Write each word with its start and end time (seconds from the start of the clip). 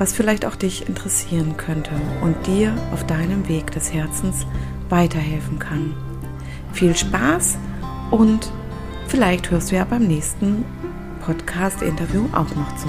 was 0.00 0.14
vielleicht 0.14 0.46
auch 0.46 0.56
dich 0.56 0.88
interessieren 0.88 1.58
könnte 1.58 1.90
und 2.22 2.46
dir 2.46 2.74
auf 2.90 3.06
deinem 3.06 3.46
Weg 3.48 3.70
des 3.72 3.92
Herzens 3.92 4.46
weiterhelfen 4.88 5.58
kann. 5.58 5.94
Viel 6.72 6.96
Spaß 6.96 7.58
und 8.10 8.50
vielleicht 9.08 9.50
hörst 9.50 9.70
du 9.70 9.76
ja 9.76 9.84
beim 9.84 10.06
nächsten 10.06 10.64
Podcast-Interview 11.20 12.24
auch 12.32 12.48
noch 12.54 12.76
zu. 12.76 12.88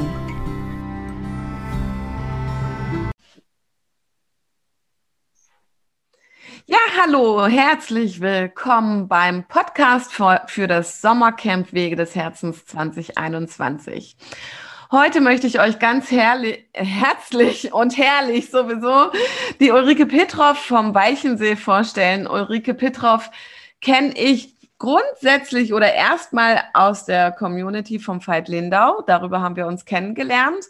Ja, 6.65 6.77
hallo, 7.03 7.45
herzlich 7.45 8.21
willkommen 8.21 9.09
beim 9.09 9.43
Podcast 9.49 10.13
für, 10.13 10.67
das 10.67 11.01
Sommercamp 11.01 11.73
Wege 11.73 11.97
des 11.97 12.15
Herzens 12.15 12.65
2021. 12.67 14.15
Heute 14.93 15.21
möchte 15.21 15.47
ich 15.47 15.61
euch 15.61 15.79
ganz 15.79 16.11
herrlich, 16.11 16.65
herzlich 16.73 17.71
und 17.71 17.97
herrlich 17.97 18.51
sowieso 18.51 19.09
die 19.61 19.71
Ulrike 19.71 20.05
Petroff 20.05 20.57
vom 20.57 20.93
Weichensee 20.93 21.55
vorstellen. 21.55 22.27
Ulrike 22.27 22.73
Petroff 22.73 23.31
kenne 23.79 24.13
ich 24.17 24.53
grundsätzlich 24.79 25.73
oder 25.73 25.93
erstmal 25.93 26.61
aus 26.73 27.05
der 27.05 27.31
Community 27.31 27.99
vom 27.99 28.19
Veit 28.19 28.49
Lindau. 28.49 29.01
Darüber 29.07 29.39
haben 29.39 29.55
wir 29.55 29.65
uns 29.65 29.85
kennengelernt. 29.85 30.65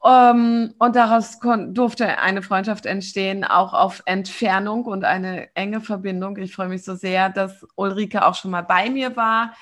Um, 0.00 0.10
ähm, 0.12 0.74
und 0.78 0.94
daraus 0.94 1.38
durfte 1.70 2.18
eine 2.18 2.42
Freundschaft 2.42 2.84
entstehen, 2.84 3.44
auch 3.44 3.72
auf 3.72 4.02
Entfernung 4.04 4.84
und 4.84 5.04
eine 5.04 5.48
enge 5.56 5.80
Verbindung. 5.80 6.36
Ich 6.36 6.54
freue 6.54 6.68
mich 6.68 6.84
so 6.84 6.94
sehr, 6.94 7.30
dass 7.30 7.66
Ulrike 7.76 8.26
auch 8.26 8.34
schon 8.34 8.50
mal 8.50 8.62
bei 8.62 8.90
mir 8.90 9.16
war 9.16 9.54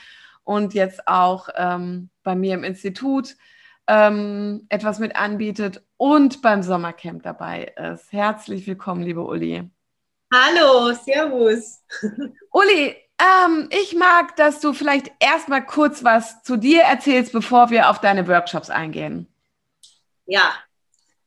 und 0.43 0.75
jetzt 0.75 1.07
auch 1.07 1.49
ähm, 1.57 2.11
bei 2.25 2.35
mir 2.35 2.55
im 2.55 2.65
Institut 2.65 3.37
ähm, 3.89 4.67
etwas 4.69 4.99
mit 4.99 5.17
anbietet 5.17 5.83
und 5.97 6.43
beim 6.43 6.63
Sommercamp 6.63 7.23
dabei 7.23 7.73
ist. 7.93 8.13
Herzlich 8.13 8.67
willkommen, 8.67 9.03
liebe 9.03 9.23
Uli. 9.23 9.69
Hallo, 10.33 10.93
Servus. 10.93 11.83
Uli, 12.53 12.97
ähm, 13.19 13.69
ich 13.71 13.95
mag, 13.95 14.37
dass 14.37 14.61
du 14.61 14.73
vielleicht 14.73 15.11
erstmal 15.21 15.65
kurz 15.65 16.05
was 16.05 16.43
zu 16.43 16.57
dir 16.57 16.83
erzählst, 16.83 17.33
bevor 17.33 17.71
wir 17.71 17.89
auf 17.89 18.01
deine 18.01 18.27
Workshops 18.29 18.69
eingehen. 18.69 19.27
Ja, 20.27 20.55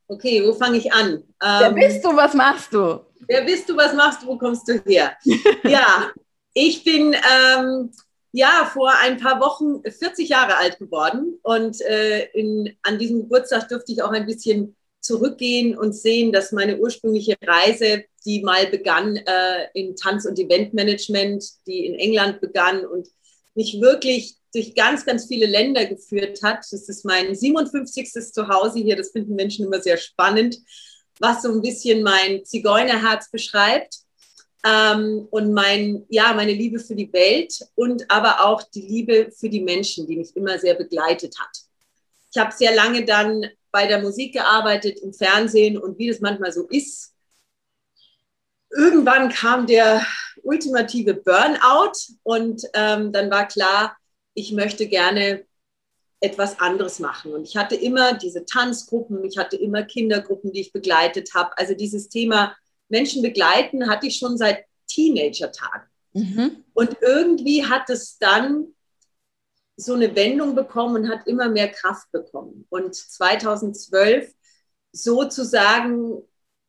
okay, 0.08 0.46
wo 0.46 0.54
fange 0.54 0.78
ich 0.78 0.92
an? 0.94 1.24
Ähm, 1.42 1.60
wer 1.60 1.72
bist 1.72 2.04
du, 2.04 2.16
was 2.16 2.34
machst 2.34 2.74
du? 2.74 3.06
Wer 3.28 3.44
bist 3.44 3.70
du, 3.70 3.78
was 3.78 3.94
machst 3.94 4.22
du, 4.22 4.28
wo 4.28 4.38
kommst 4.38 4.68
du 4.68 4.74
her? 4.86 5.16
ja, 5.64 6.12
ich 6.54 6.84
bin 6.84 7.14
ähm, 7.14 7.92
ja, 8.32 8.70
vor 8.72 8.92
ein 9.02 9.18
paar 9.18 9.40
Wochen 9.40 9.82
40 9.84 10.30
Jahre 10.30 10.58
alt 10.58 10.78
geworden 10.78 11.40
und 11.42 11.82
äh, 11.82 12.26
in, 12.34 12.78
an 12.84 13.00
diesem 13.00 13.22
Geburtstag 13.22 13.68
durfte 13.70 13.92
ich 13.92 14.04
auch 14.04 14.12
ein 14.12 14.26
bisschen 14.26 14.76
zurückgehen 15.02 15.78
und 15.78 15.94
sehen, 15.94 16.32
dass 16.32 16.52
meine 16.52 16.78
ursprüngliche 16.78 17.36
Reise, 17.44 18.04
die 18.26 18.42
mal 18.44 18.68
begann 18.68 19.16
äh, 19.16 19.68
in 19.74 19.96
Tanz- 19.96 20.26
und 20.26 20.38
Eventmanagement, 20.38 21.44
die 21.66 21.86
in 21.86 21.96
England 21.96 22.42
begann 22.42 22.86
und 22.86 23.08
mich 23.56 23.82
wirklich 23.82 24.36
durch 24.54 24.76
ganz, 24.76 25.06
ganz 25.06 25.28
viele 25.28 25.46
Länder 25.46 25.86
geführt 25.86 26.42
hat. 26.44 26.60
Das 26.72 26.90
ist 26.90 27.06
mein 27.06 27.34
57. 27.36 28.12
Zuhause 28.34 28.80
hier. 28.80 28.96
Das 28.96 29.12
finden 29.12 29.36
Menschen 29.36 29.66
immer 29.66 29.82
sehr 29.82 29.98
spannend, 29.98 30.58
was 31.20 31.44
so 31.44 31.52
ein 31.52 31.62
bisschen 31.62 32.04
mein 32.04 32.44
Zigeunerherz 32.46 33.32
beschreibt 33.32 34.00
ähm, 34.66 35.28
und 35.32 35.54
mein, 35.54 36.06
ja, 36.10 36.34
meine 36.34 36.54
Liebe 36.54 36.80
für 36.80 36.96
die 36.96 37.12
Welt 37.14 37.54
und 37.76 38.10
aber 38.10 38.46
auch 38.46 38.64
die 38.64 38.82
Liebe 38.82 39.32
für 39.32 39.50
die 39.50 39.62
Menschen, 39.62 40.08
die 40.08 40.18
mich 40.18 40.36
immer 40.36 40.60
sehr 40.60 40.76
begleitet 40.76 41.36
hat. 41.40 41.58
Ich 42.32 42.40
habe 42.40 42.54
sehr 42.54 42.76
lange 42.76 43.06
dann 43.06 43.46
bei 43.72 43.88
der 43.88 44.02
Musik 44.02 44.34
gearbeitet, 44.34 45.00
im 45.00 45.14
Fernsehen 45.14 45.78
und 45.78 45.98
wie 45.98 46.10
das 46.10 46.20
manchmal 46.20 46.52
so 46.52 46.68
ist. 46.68 47.14
Irgendwann 48.72 49.30
kam 49.30 49.66
der 49.66 50.06
ultimative 50.44 51.16
Burnout 51.16 51.94
und 52.24 52.64
ähm, 52.74 53.12
dann 53.12 53.32
war 53.32 53.48
klar, 53.48 53.98
ich 54.34 54.52
möchte 54.52 54.88
gerne 54.88 55.46
etwas 56.22 56.60
anderes 56.60 57.00
machen. 57.00 57.34
Und 57.34 57.48
ich 57.48 57.56
hatte 57.56 57.76
immer 57.76 58.14
diese 58.14 58.46
Tanzgruppen, 58.46 59.24
ich 59.24 59.38
hatte 59.38 59.56
immer 59.56 59.84
Kindergruppen, 59.84 60.52
die 60.52 60.62
ich 60.62 60.74
begleitet 60.74 61.34
habe. 61.34 61.58
Also 61.58 61.74
dieses 61.74 62.10
Thema 62.10 62.56
Menschen 62.90 63.22
begleiten, 63.22 63.90
hatte 63.90 64.08
ich 64.08 64.18
schon 64.18 64.38
seit 64.38 64.66
Teenager-Tagen. 64.88 65.88
Mhm. 66.14 66.64
Und 66.74 66.98
irgendwie 67.02 67.66
hat 67.66 67.90
es 67.90 68.18
dann 68.18 68.74
so 69.78 69.94
eine 69.94 70.16
Wendung 70.16 70.56
bekommen 70.56 71.04
und 71.04 71.10
hat 71.10 71.28
immer 71.28 71.50
mehr 71.50 71.70
Kraft 71.70 72.12
bekommen. 72.12 72.66
Und 72.70 72.96
2012 72.96 74.34
sozusagen 74.92 76.22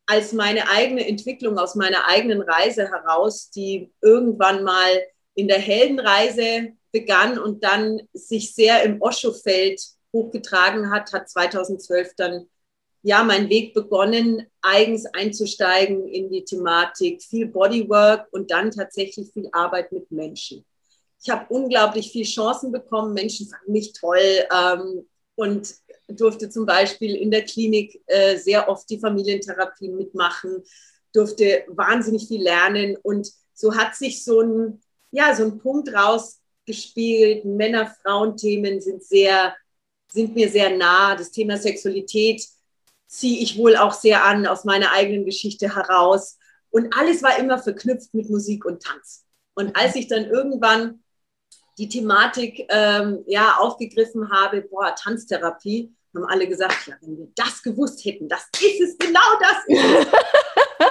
als 0.05 0.33
meine 0.33 0.69
eigene 0.69 1.07
Entwicklung 1.07 1.57
aus 1.57 1.75
meiner 1.75 2.07
eigenen 2.07 2.41
Reise 2.41 2.89
heraus, 2.89 3.49
die 3.49 3.93
irgendwann 4.01 4.63
mal 4.63 5.01
in 5.35 5.47
der 5.47 5.59
Heldenreise 5.59 6.73
begann 6.91 7.39
und 7.39 7.63
dann 7.63 8.01
sich 8.13 8.53
sehr 8.53 8.83
im 8.83 9.01
Osho-Feld 9.01 9.81
hochgetragen 10.13 10.91
hat, 10.91 11.13
hat 11.13 11.29
2012 11.29 12.15
dann 12.17 12.49
ja 13.03 13.23
mein 13.23 13.49
Weg 13.49 13.73
begonnen, 13.73 14.47
eigens 14.61 15.05
einzusteigen 15.07 16.07
in 16.07 16.29
die 16.29 16.43
Thematik, 16.43 17.23
viel 17.23 17.47
Bodywork 17.47 18.27
und 18.31 18.51
dann 18.51 18.71
tatsächlich 18.71 19.31
viel 19.31 19.49
Arbeit 19.51 19.91
mit 19.91 20.11
Menschen. 20.11 20.65
Ich 21.23 21.29
habe 21.29 21.45
unglaublich 21.53 22.11
viele 22.11 22.25
Chancen 22.25 22.71
bekommen. 22.71 23.13
Menschen 23.13 23.47
fanden 23.47 23.71
mich 23.71 23.93
toll 23.93 24.19
ähm, 24.51 25.07
und 25.35 25.73
durfte 26.07 26.49
zum 26.49 26.65
Beispiel 26.65 27.15
in 27.15 27.31
der 27.31 27.45
Klinik 27.45 28.01
äh, 28.07 28.37
sehr 28.37 28.67
oft 28.67 28.89
die 28.89 28.99
Familientherapie 28.99 29.89
mitmachen, 29.89 30.63
durfte 31.13 31.63
wahnsinnig 31.67 32.27
viel 32.27 32.41
lernen 32.41 32.97
und 33.01 33.31
so 33.53 33.75
hat 33.75 33.95
sich 33.95 34.23
so 34.23 34.41
ein, 34.41 34.81
ja, 35.11 35.35
so 35.35 35.43
ein 35.43 35.59
Punkt 35.59 35.93
rausgespielt. 35.93 37.45
Männer-Frauen-Themen 37.45 38.81
sind 38.81 39.03
sind 39.03 40.35
mir 40.35 40.49
sehr 40.49 40.75
nah. 40.75 41.15
Das 41.15 41.31
Thema 41.31 41.57
Sexualität 41.57 42.43
ziehe 43.11 43.43
ich 43.43 43.57
wohl 43.57 43.75
auch 43.75 43.91
sehr 43.91 44.23
an 44.23 44.47
aus 44.47 44.63
meiner 44.63 44.93
eigenen 44.93 45.25
Geschichte 45.25 45.75
heraus. 45.75 46.37
Und 46.69 46.95
alles 46.97 47.21
war 47.21 47.37
immer 47.37 47.59
verknüpft 47.59 48.13
mit 48.13 48.29
Musik 48.29 48.63
und 48.63 48.81
Tanz. 48.81 49.25
Und 49.53 49.75
als 49.75 49.95
ich 49.95 50.07
dann 50.07 50.25
irgendwann 50.25 51.03
die 51.77 51.89
Thematik 51.89 52.65
ähm, 52.69 53.23
ja, 53.27 53.57
aufgegriffen 53.59 54.31
habe, 54.31 54.61
boah, 54.61 54.95
Tanztherapie, 54.95 55.93
haben 56.15 56.25
alle 56.25 56.47
gesagt, 56.47 56.87
ja, 56.87 56.95
wenn 57.01 57.17
wir 57.17 57.27
das 57.35 57.61
gewusst 57.61 58.03
hätten, 58.05 58.29
das 58.29 58.47
ist 58.61 58.81
es, 58.81 58.97
genau 58.97 59.19
das 59.41 59.57
ist 59.67 60.07
es. 60.79 60.87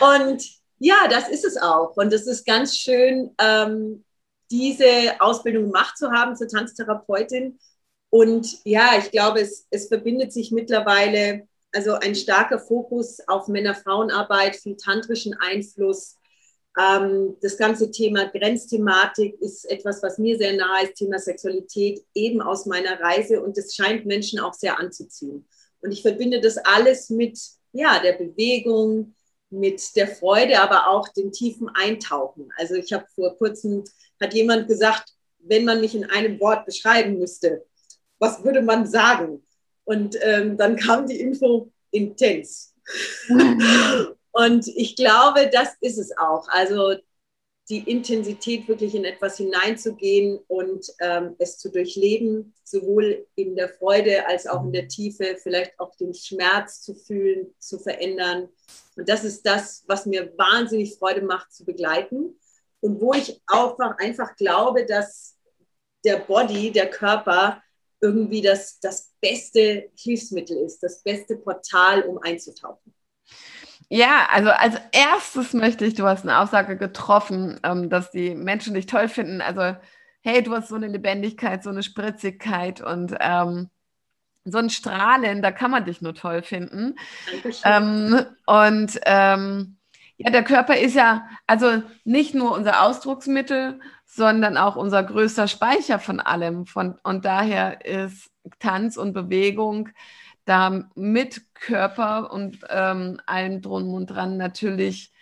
und 0.00 0.42
ja, 0.78 1.06
das 1.08 1.28
ist 1.28 1.44
es 1.44 1.58
auch. 1.58 1.94
Und 1.96 2.14
es 2.14 2.26
ist 2.26 2.46
ganz 2.46 2.76
schön, 2.78 3.34
ähm, 3.38 4.04
diese 4.50 5.20
Ausbildung 5.20 5.66
gemacht 5.66 5.98
zu 5.98 6.10
haben 6.10 6.34
zur 6.34 6.48
Tanztherapeutin 6.48 7.58
und 8.12 8.58
ja, 8.64 8.98
ich 8.98 9.10
glaube, 9.10 9.40
es, 9.40 9.66
es 9.70 9.88
verbindet 9.88 10.34
sich 10.34 10.52
mittlerweile 10.52 11.48
also 11.74 11.94
ein 11.94 12.14
starker 12.14 12.58
Fokus 12.58 13.20
auf 13.26 13.48
Männer-Frauen-Arbeit, 13.48 14.56
viel 14.56 14.76
tantrischen 14.76 15.34
Einfluss. 15.40 16.18
Ähm, 16.78 17.38
das 17.40 17.56
ganze 17.56 17.90
Thema 17.90 18.26
Grenzthematik 18.26 19.40
ist 19.40 19.64
etwas, 19.64 20.02
was 20.02 20.18
mir 20.18 20.36
sehr 20.36 20.52
nahe 20.52 20.84
ist, 20.84 20.96
Thema 20.96 21.18
Sexualität, 21.18 22.04
eben 22.12 22.42
aus 22.42 22.66
meiner 22.66 23.00
Reise. 23.00 23.42
Und 23.42 23.56
es 23.56 23.74
scheint 23.74 24.04
Menschen 24.04 24.38
auch 24.40 24.52
sehr 24.52 24.78
anzuziehen. 24.78 25.48
Und 25.80 25.92
ich 25.92 26.02
verbinde 26.02 26.42
das 26.42 26.58
alles 26.58 27.08
mit 27.08 27.40
ja, 27.72 27.98
der 27.98 28.12
Bewegung, 28.12 29.14
mit 29.48 29.96
der 29.96 30.08
Freude, 30.08 30.60
aber 30.60 30.88
auch 30.88 31.08
dem 31.08 31.32
tiefen 31.32 31.70
Eintauchen. 31.70 32.50
Also 32.58 32.74
ich 32.74 32.92
habe 32.92 33.06
vor 33.14 33.38
kurzem, 33.38 33.84
hat 34.20 34.34
jemand 34.34 34.68
gesagt, 34.68 35.14
wenn 35.38 35.64
man 35.64 35.80
mich 35.80 35.94
in 35.94 36.04
einem 36.04 36.38
Wort 36.40 36.66
beschreiben 36.66 37.18
müsste, 37.18 37.64
was 38.22 38.44
würde 38.44 38.62
man 38.62 38.86
sagen? 38.86 39.44
Und 39.82 40.16
ähm, 40.22 40.56
dann 40.56 40.76
kam 40.76 41.08
die 41.08 41.20
Info 41.20 41.72
intens. 41.90 42.72
und 44.30 44.68
ich 44.68 44.94
glaube, 44.94 45.50
das 45.52 45.70
ist 45.80 45.98
es 45.98 46.16
auch. 46.16 46.46
Also 46.48 46.94
die 47.68 47.90
Intensität 47.90 48.68
wirklich 48.68 48.94
in 48.94 49.04
etwas 49.04 49.38
hineinzugehen 49.38 50.38
und 50.46 50.86
ähm, 51.00 51.34
es 51.40 51.58
zu 51.58 51.68
durchleben, 51.68 52.54
sowohl 52.62 53.26
in 53.34 53.56
der 53.56 53.68
Freude 53.68 54.24
als 54.28 54.46
auch 54.46 54.62
in 54.62 54.72
der 54.72 54.86
Tiefe, 54.86 55.36
vielleicht 55.42 55.78
auch 55.80 55.96
den 55.96 56.14
Schmerz 56.14 56.80
zu 56.82 56.94
fühlen, 56.94 57.52
zu 57.58 57.80
verändern. 57.80 58.48
Und 58.96 59.08
das 59.08 59.24
ist 59.24 59.44
das, 59.44 59.82
was 59.88 60.06
mir 60.06 60.32
wahnsinnig 60.38 60.96
Freude 60.96 61.22
macht 61.22 61.52
zu 61.52 61.64
begleiten 61.64 62.38
und 62.80 63.00
wo 63.00 63.14
ich 63.14 63.42
auch 63.48 63.76
einfach 63.98 64.36
glaube, 64.36 64.86
dass 64.86 65.36
der 66.04 66.18
Body, 66.18 66.70
der 66.70 66.88
Körper 66.88 67.62
irgendwie 68.02 68.42
das, 68.42 68.80
das 68.80 69.14
beste 69.20 69.90
Hilfsmittel 69.96 70.56
ist, 70.58 70.82
das 70.82 71.02
beste 71.02 71.36
Portal, 71.36 72.02
um 72.02 72.18
einzutauchen. 72.18 72.92
Ja, 73.88 74.26
also 74.30 74.50
als 74.50 74.76
erstes 74.92 75.52
möchte 75.52 75.84
ich, 75.84 75.94
du 75.94 76.04
hast 76.04 76.22
eine 76.22 76.38
Aussage 76.38 76.76
getroffen, 76.76 77.60
ähm, 77.62 77.90
dass 77.90 78.10
die 78.10 78.34
Menschen 78.34 78.74
dich 78.74 78.86
toll 78.86 79.08
finden. 79.08 79.40
Also, 79.40 79.76
hey, 80.22 80.42
du 80.42 80.52
hast 80.52 80.68
so 80.68 80.76
eine 80.76 80.88
Lebendigkeit, 80.88 81.62
so 81.62 81.70
eine 81.70 81.82
Spritzigkeit 81.82 82.80
und 82.80 83.14
ähm, 83.20 83.70
so 84.44 84.58
ein 84.58 84.70
Strahlen, 84.70 85.42
da 85.42 85.52
kann 85.52 85.70
man 85.70 85.84
dich 85.84 86.00
nur 86.00 86.14
toll 86.14 86.42
finden. 86.42 86.96
Ähm, 87.64 88.24
und 88.46 88.98
ähm, 89.04 89.76
ja, 90.16 90.30
der 90.30 90.42
Körper 90.42 90.76
ist 90.76 90.94
ja 90.94 91.28
also 91.46 91.82
nicht 92.04 92.34
nur 92.34 92.52
unser 92.52 92.82
Ausdrucksmittel, 92.82 93.80
sondern 94.14 94.58
auch 94.58 94.76
unser 94.76 95.02
größter 95.02 95.48
Speicher 95.48 95.98
von 95.98 96.20
allem. 96.20 96.66
Von, 96.66 96.98
und 97.02 97.24
daher 97.24 97.84
ist 97.86 98.30
Tanz 98.58 98.98
und 98.98 99.14
Bewegung 99.14 99.88
da 100.44 100.84
mit 100.94 101.54
Körper 101.54 102.30
und 102.30 102.58
ähm, 102.68 103.20
allem 103.26 103.62
drum 103.62 103.94
und 103.94 104.08
dran 104.08 104.36
natürlich 104.36 105.12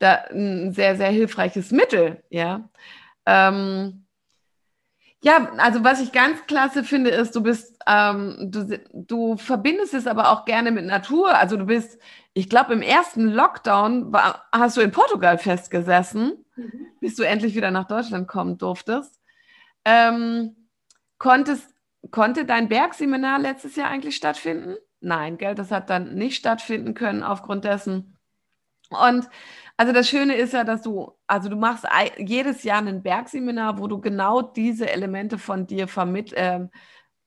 da 0.00 0.24
ein 0.30 0.72
sehr, 0.72 0.96
sehr 0.96 1.10
hilfreiches 1.10 1.70
Mittel, 1.70 2.22
ja. 2.30 2.68
Ähm, 3.26 4.06
ja, 5.22 5.52
also 5.58 5.84
was 5.84 6.00
ich 6.00 6.12
ganz 6.12 6.44
klasse 6.46 6.84
finde, 6.84 7.10
ist, 7.10 7.34
du 7.36 7.42
bist, 7.42 7.76
ähm, 7.86 8.50
du, 8.50 8.78
du 8.92 9.36
verbindest 9.36 9.94
es 9.94 10.06
aber 10.06 10.30
auch 10.30 10.44
gerne 10.44 10.70
mit 10.70 10.86
Natur. 10.86 11.36
Also 11.36 11.56
du 11.56 11.66
bist, 11.66 12.00
ich 12.34 12.48
glaube, 12.48 12.72
im 12.72 12.82
ersten 12.82 13.26
Lockdown 13.26 14.12
war, 14.12 14.46
hast 14.52 14.76
du 14.76 14.80
in 14.80 14.92
Portugal 14.92 15.36
festgesessen, 15.38 16.44
mhm. 16.58 16.86
bis 17.00 17.16
du 17.16 17.22
endlich 17.22 17.54
wieder 17.54 17.70
nach 17.70 17.86
Deutschland 17.86 18.28
kommen 18.28 18.58
durftest. 18.58 19.18
Ähm, 19.84 20.68
konntest 21.18 21.74
Konnte 22.10 22.44
dein 22.44 22.68
Bergseminar 22.68 23.38
letztes 23.38 23.76
Jahr 23.76 23.88
eigentlich 23.88 24.16
stattfinden? 24.16 24.76
Nein, 25.00 25.36
gell, 25.36 25.54
das 25.54 25.70
hat 25.70 25.90
dann 25.90 26.14
nicht 26.14 26.36
stattfinden 26.36 26.94
können 26.94 27.22
aufgrund 27.22 27.64
dessen. 27.64 28.16
Und 28.90 29.28
also 29.76 29.92
das 29.92 30.08
Schöne 30.08 30.36
ist 30.36 30.54
ja, 30.54 30.64
dass 30.64 30.82
du, 30.82 31.12
also 31.26 31.48
du 31.48 31.56
machst 31.56 31.84
jedes 32.16 32.62
Jahr 32.62 32.80
ein 32.80 33.02
Bergseminar, 33.02 33.78
wo 33.78 33.86
du 33.88 34.00
genau 34.00 34.40
diese 34.42 34.90
Elemente 34.90 35.38
von 35.38 35.66
dir 35.66 35.88
vermitt, 35.88 36.32
äh, 36.32 36.66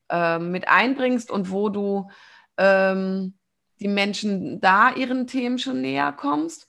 äh, 0.10 0.39
mit 0.39 0.68
einbringst 0.68 1.30
und 1.30 1.51
wo 1.51 1.69
du 1.69 2.10
ähm, 2.57 3.38
die 3.80 3.88
Menschen 3.88 4.60
da 4.62 4.94
ihren 4.94 5.28
Themen 5.28 5.60
schon 5.60 5.81
näher 5.81 6.12
kommst. 6.13 6.68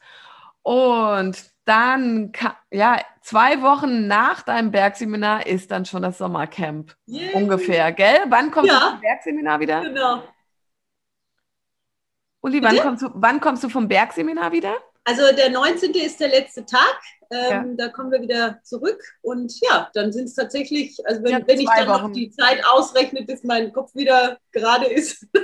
Und 0.62 1.51
dann, 1.64 2.32
ja, 2.70 3.00
zwei 3.20 3.62
Wochen 3.62 4.06
nach 4.06 4.42
deinem 4.42 4.70
Bergseminar 4.70 5.46
ist 5.46 5.70
dann 5.70 5.84
schon 5.84 6.02
das 6.02 6.18
Sommercamp. 6.18 6.94
Yeah. 7.08 7.34
Ungefähr, 7.34 7.92
gell? 7.92 8.20
Wann 8.28 8.50
kommst 8.50 8.70
ja. 8.70 8.78
du 8.78 8.90
vom 8.90 9.00
Bergseminar 9.00 9.60
wieder? 9.60 9.80
Genau. 9.82 10.22
Uli, 12.40 12.62
wann 12.62 12.78
kommst, 12.78 13.02
du, 13.02 13.10
wann 13.14 13.40
kommst 13.40 13.62
du 13.62 13.68
vom 13.68 13.86
Bergseminar 13.86 14.50
wieder? 14.50 14.74
Also 15.04 15.22
der 15.34 15.50
19. 15.50 15.92
ist 15.94 16.20
der 16.20 16.28
letzte 16.28 16.64
Tag. 16.66 17.00
Ähm, 17.30 17.50
ja. 17.50 17.64
Da 17.76 17.88
kommen 17.88 18.10
wir 18.10 18.20
wieder 18.20 18.60
zurück. 18.62 19.00
Und 19.22 19.52
ja, 19.60 19.90
dann 19.94 20.12
sind 20.12 20.24
es 20.24 20.34
tatsächlich, 20.34 20.98
also 21.06 21.22
wenn, 21.22 21.32
ja, 21.32 21.40
wenn 21.46 21.60
ich 21.60 21.68
dann 21.68 21.88
Wochen. 21.88 22.02
noch 22.02 22.12
die 22.12 22.30
Zeit 22.30 22.64
ausrechne, 22.66 23.24
bis 23.24 23.42
mein 23.44 23.72
Kopf 23.72 23.94
wieder 23.94 24.38
gerade 24.52 24.86
ist, 24.86 25.26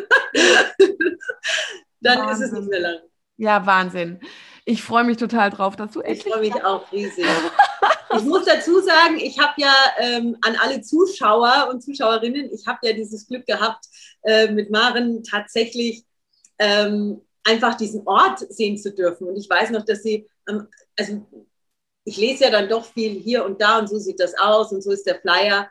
dann 2.00 2.19
Wahnsinn. 2.19 2.47
ist 2.47 2.53
es 2.53 2.53
nicht 2.53 2.69
mehr 2.69 2.81
lang. 2.81 2.99
Ja, 3.37 3.65
Wahnsinn. 3.65 4.20
Ich 4.69 4.82
freue 4.82 5.05
mich 5.05 5.17
total 5.17 5.49
drauf, 5.49 5.76
dass 5.76 5.93
du 5.93 6.03
echt. 6.03 6.26
Ich 6.26 6.31
freue 6.31 6.43
mich 6.43 6.62
auch 6.62 6.93
riesig. 6.93 7.25
ich 8.15 8.23
muss 8.25 8.44
dazu 8.44 8.82
sagen, 8.82 9.17
ich 9.17 9.38
habe 9.38 9.55
ja 9.56 9.73
ähm, 9.99 10.37
an 10.43 10.56
alle 10.62 10.82
Zuschauer 10.82 11.70
und 11.73 11.82
Zuschauerinnen, 11.82 12.53
ich 12.53 12.67
habe 12.67 12.79
ja 12.82 12.93
dieses 12.93 13.26
Glück 13.26 13.47
gehabt, 13.47 13.87
äh, 14.25 14.53
mit 14.53 14.70
Maren 14.70 15.25
tatsächlich 15.25 16.05
ähm, 16.59 17.23
einfach 17.44 17.76
diesen 17.76 18.06
Ort 18.06 18.41
sehen 18.53 18.76
zu 18.76 18.93
dürfen. 18.93 19.29
Und 19.29 19.37
ich 19.37 19.49
weiß 19.49 19.70
noch, 19.70 19.87
dass 19.87 20.03
sie, 20.03 20.29
ähm, 20.47 20.69
also 20.99 21.26
ich 22.05 22.19
lese 22.19 22.44
ja 22.44 22.50
dann 22.50 22.69
doch 22.69 22.85
viel 22.85 23.12
hier 23.12 23.47
und 23.47 23.62
da 23.62 23.79
und 23.79 23.88
so 23.88 23.99
sieht 23.99 24.20
das 24.20 24.38
aus 24.38 24.70
und 24.70 24.82
so 24.82 24.91
ist 24.91 25.06
der 25.06 25.19
Flyer. 25.19 25.70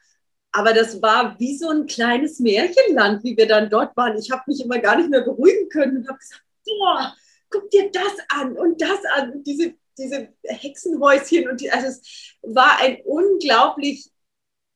Aber 0.51 0.73
das 0.73 0.99
war 1.03 1.39
wie 1.39 1.55
so 1.55 1.69
ein 1.69 1.85
kleines 1.85 2.39
Märchenland, 2.39 3.23
wie 3.23 3.38
wir 3.38 3.47
dann 3.47 3.69
dort 3.69 3.95
waren. 3.95 4.17
Ich 4.17 4.31
habe 4.31 4.41
mich 4.47 4.59
immer 4.59 4.79
gar 4.79 4.97
nicht 4.97 5.11
mehr 5.11 5.21
beruhigen 5.21 5.69
können 5.69 5.97
und 5.97 6.07
habe 6.07 6.17
gesagt, 6.17 6.41
boah, 6.65 7.13
guck 7.49 7.69
dir 7.69 7.91
das 7.91 8.13
an 8.29 8.57
und 8.57 8.81
das 8.81 8.99
an, 9.15 9.31
und 9.31 9.47
diese, 9.47 9.75
diese 9.97 10.29
Hexenhäuschen. 10.44 11.49
Und 11.49 11.61
die, 11.61 11.71
also 11.71 11.88
es 11.88 12.35
war 12.41 12.79
ein 12.79 12.99
unglaublich 13.05 14.09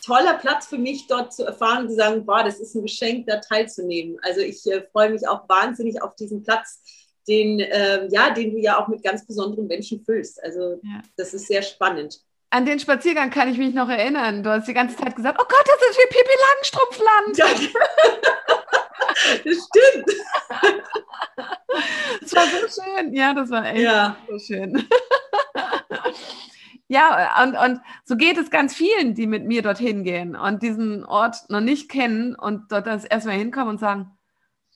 toller 0.04 0.36
Platz 0.36 0.68
für 0.68 0.78
mich, 0.78 1.08
dort 1.08 1.34
zu 1.34 1.46
erfahren 1.46 1.84
und 1.84 1.90
zu 1.90 1.96
sagen, 1.96 2.26
boah, 2.26 2.44
das 2.44 2.60
ist 2.60 2.76
ein 2.76 2.84
Geschenk, 2.84 3.28
da 3.28 3.38
teilzunehmen. 3.38 4.18
Also 4.24 4.42
ich 4.42 4.66
äh, 4.66 4.84
freue 4.92 5.12
mich 5.12 5.28
auch 5.28 5.48
wahnsinnig 5.48 6.02
auf 6.02 6.16
diesen 6.16 6.44
Platz, 6.44 6.82
den, 7.28 7.60
äh, 7.60 8.08
ja, 8.10 8.32
den 8.32 8.52
du 8.52 8.58
ja 8.58 8.82
auch 8.82 8.88
mit 8.88 9.04
ganz 9.04 9.26
besonderen 9.26 9.68
Menschen 9.68 10.04
füllst. 10.04 10.44
Also 10.44 10.80
ja. 10.84 11.02
das 11.18 11.34
ist 11.34 11.48
sehr 11.48 11.62
spannend. 11.62 12.20
An 12.50 12.66
den 12.66 12.80
Spaziergang 12.80 13.30
kann 13.30 13.50
ich 13.50 13.58
mich 13.58 13.74
noch 13.74 13.88
erinnern. 13.88 14.44
Du 14.44 14.50
hast 14.50 14.68
die 14.68 14.74
ganze 14.74 14.98
Zeit 14.98 15.16
gesagt, 15.16 15.40
oh 15.42 15.46
Gott, 15.48 15.66
das 15.66 15.90
ist 15.90 15.98
wie 15.98 16.08
Pippi 16.10 16.36
Langstrumpfland. 17.38 17.72
das 19.44 19.68
stimmt. 19.68 20.12
Das 22.20 22.36
war 22.36 22.44
so 22.46 22.82
schön. 22.84 23.14
Ja, 23.14 23.34
das 23.34 23.50
war 23.50 23.66
echt 23.66 23.82
ja. 23.82 24.18
so 24.30 24.38
schön. 24.38 24.88
Ja, 26.88 27.42
und, 27.42 27.56
und 27.56 27.80
so 28.04 28.18
geht 28.18 28.38
es 28.38 28.50
ganz 28.50 28.76
vielen, 28.76 29.16
die 29.16 29.26
mit 29.26 29.46
mir 29.46 29.62
dorthin 29.62 30.04
gehen 30.04 30.36
und 30.36 30.62
diesen 30.62 31.06
Ort 31.06 31.38
noch 31.48 31.62
nicht 31.62 31.90
kennen 31.90 32.36
und 32.36 32.70
dort 32.70 32.86
das 32.86 33.06
erstmal 33.06 33.38
hinkommen 33.38 33.70
und 33.70 33.80
sagen, 33.80 34.12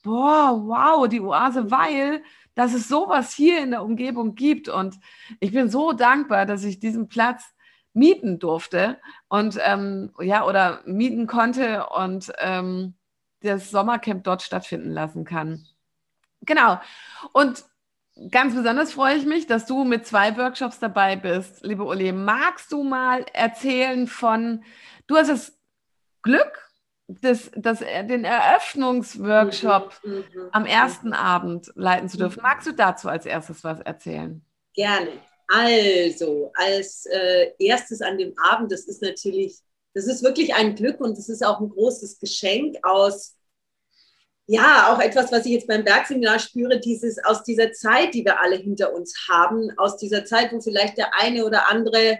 boah, 0.02 0.58
wow, 0.64 1.06
die 1.06 1.20
Oase, 1.20 1.70
weil 1.70 2.22
dass 2.56 2.72
es 2.72 2.88
sowas 2.88 3.34
hier 3.34 3.62
in 3.62 3.70
der 3.70 3.84
Umgebung 3.84 4.34
gibt. 4.34 4.68
Und 4.68 4.98
ich 5.38 5.52
bin 5.52 5.68
so 5.68 5.92
dankbar, 5.92 6.46
dass 6.46 6.64
ich 6.64 6.80
diesen 6.80 7.06
Platz 7.06 7.44
mieten 7.92 8.38
durfte 8.38 8.98
und 9.28 9.58
ähm, 9.62 10.12
ja, 10.20 10.44
oder 10.44 10.80
mieten 10.86 11.26
konnte 11.26 11.86
und 11.88 12.32
ähm, 12.38 12.94
das 13.46 13.70
Sommercamp 13.70 14.24
dort 14.24 14.42
stattfinden 14.42 14.90
lassen 14.90 15.24
kann. 15.24 15.66
Genau. 16.42 16.80
Und 17.32 17.64
ganz 18.30 18.54
besonders 18.54 18.92
freue 18.92 19.16
ich 19.16 19.26
mich, 19.26 19.46
dass 19.46 19.66
du 19.66 19.84
mit 19.84 20.06
zwei 20.06 20.36
Workshops 20.36 20.78
dabei 20.78 21.16
bist, 21.16 21.64
liebe 21.64 21.84
Uli. 21.84 22.12
Magst 22.12 22.72
du 22.72 22.82
mal 22.82 23.24
erzählen 23.32 24.06
von, 24.06 24.64
du 25.06 25.16
hast 25.16 25.28
das 25.28 25.58
Glück, 26.22 26.66
das, 27.08 27.50
das, 27.54 27.80
den 27.80 28.24
Eröffnungsworkshop 28.24 30.00
mhm, 30.02 30.12
mhm, 30.12 30.48
am 30.52 30.66
ersten 30.66 31.08
mhm. 31.08 31.14
Abend 31.14 31.72
leiten 31.74 32.08
zu 32.08 32.16
dürfen. 32.16 32.42
Magst 32.42 32.66
du 32.66 32.72
dazu 32.72 33.08
als 33.08 33.26
erstes 33.26 33.62
was 33.62 33.80
erzählen? 33.80 34.44
Gerne. 34.74 35.10
Also, 35.48 36.50
als 36.54 37.06
äh, 37.06 37.52
erstes 37.60 38.02
an 38.02 38.18
dem 38.18 38.36
Abend, 38.38 38.72
das 38.72 38.86
ist 38.86 39.00
natürlich, 39.00 39.58
das 39.94 40.06
ist 40.06 40.24
wirklich 40.24 40.54
ein 40.54 40.74
Glück 40.74 41.00
und 41.00 41.16
das 41.16 41.28
ist 41.28 41.46
auch 41.46 41.60
ein 41.60 41.68
großes 41.68 42.18
Geschenk 42.18 42.76
aus 42.82 43.35
ja, 44.46 44.94
auch 44.94 45.00
etwas, 45.00 45.32
was 45.32 45.44
ich 45.44 45.52
jetzt 45.52 45.66
beim 45.66 45.84
Bergseminar 45.84 46.38
spüre, 46.38 46.78
dieses 46.78 47.22
aus 47.24 47.42
dieser 47.42 47.72
Zeit, 47.72 48.14
die 48.14 48.24
wir 48.24 48.40
alle 48.40 48.56
hinter 48.56 48.94
uns 48.94 49.26
haben, 49.28 49.70
aus 49.76 49.96
dieser 49.96 50.24
Zeit, 50.24 50.52
wo 50.52 50.60
vielleicht 50.60 50.98
der 50.98 51.14
eine 51.14 51.44
oder 51.44 51.68
andere 51.68 52.18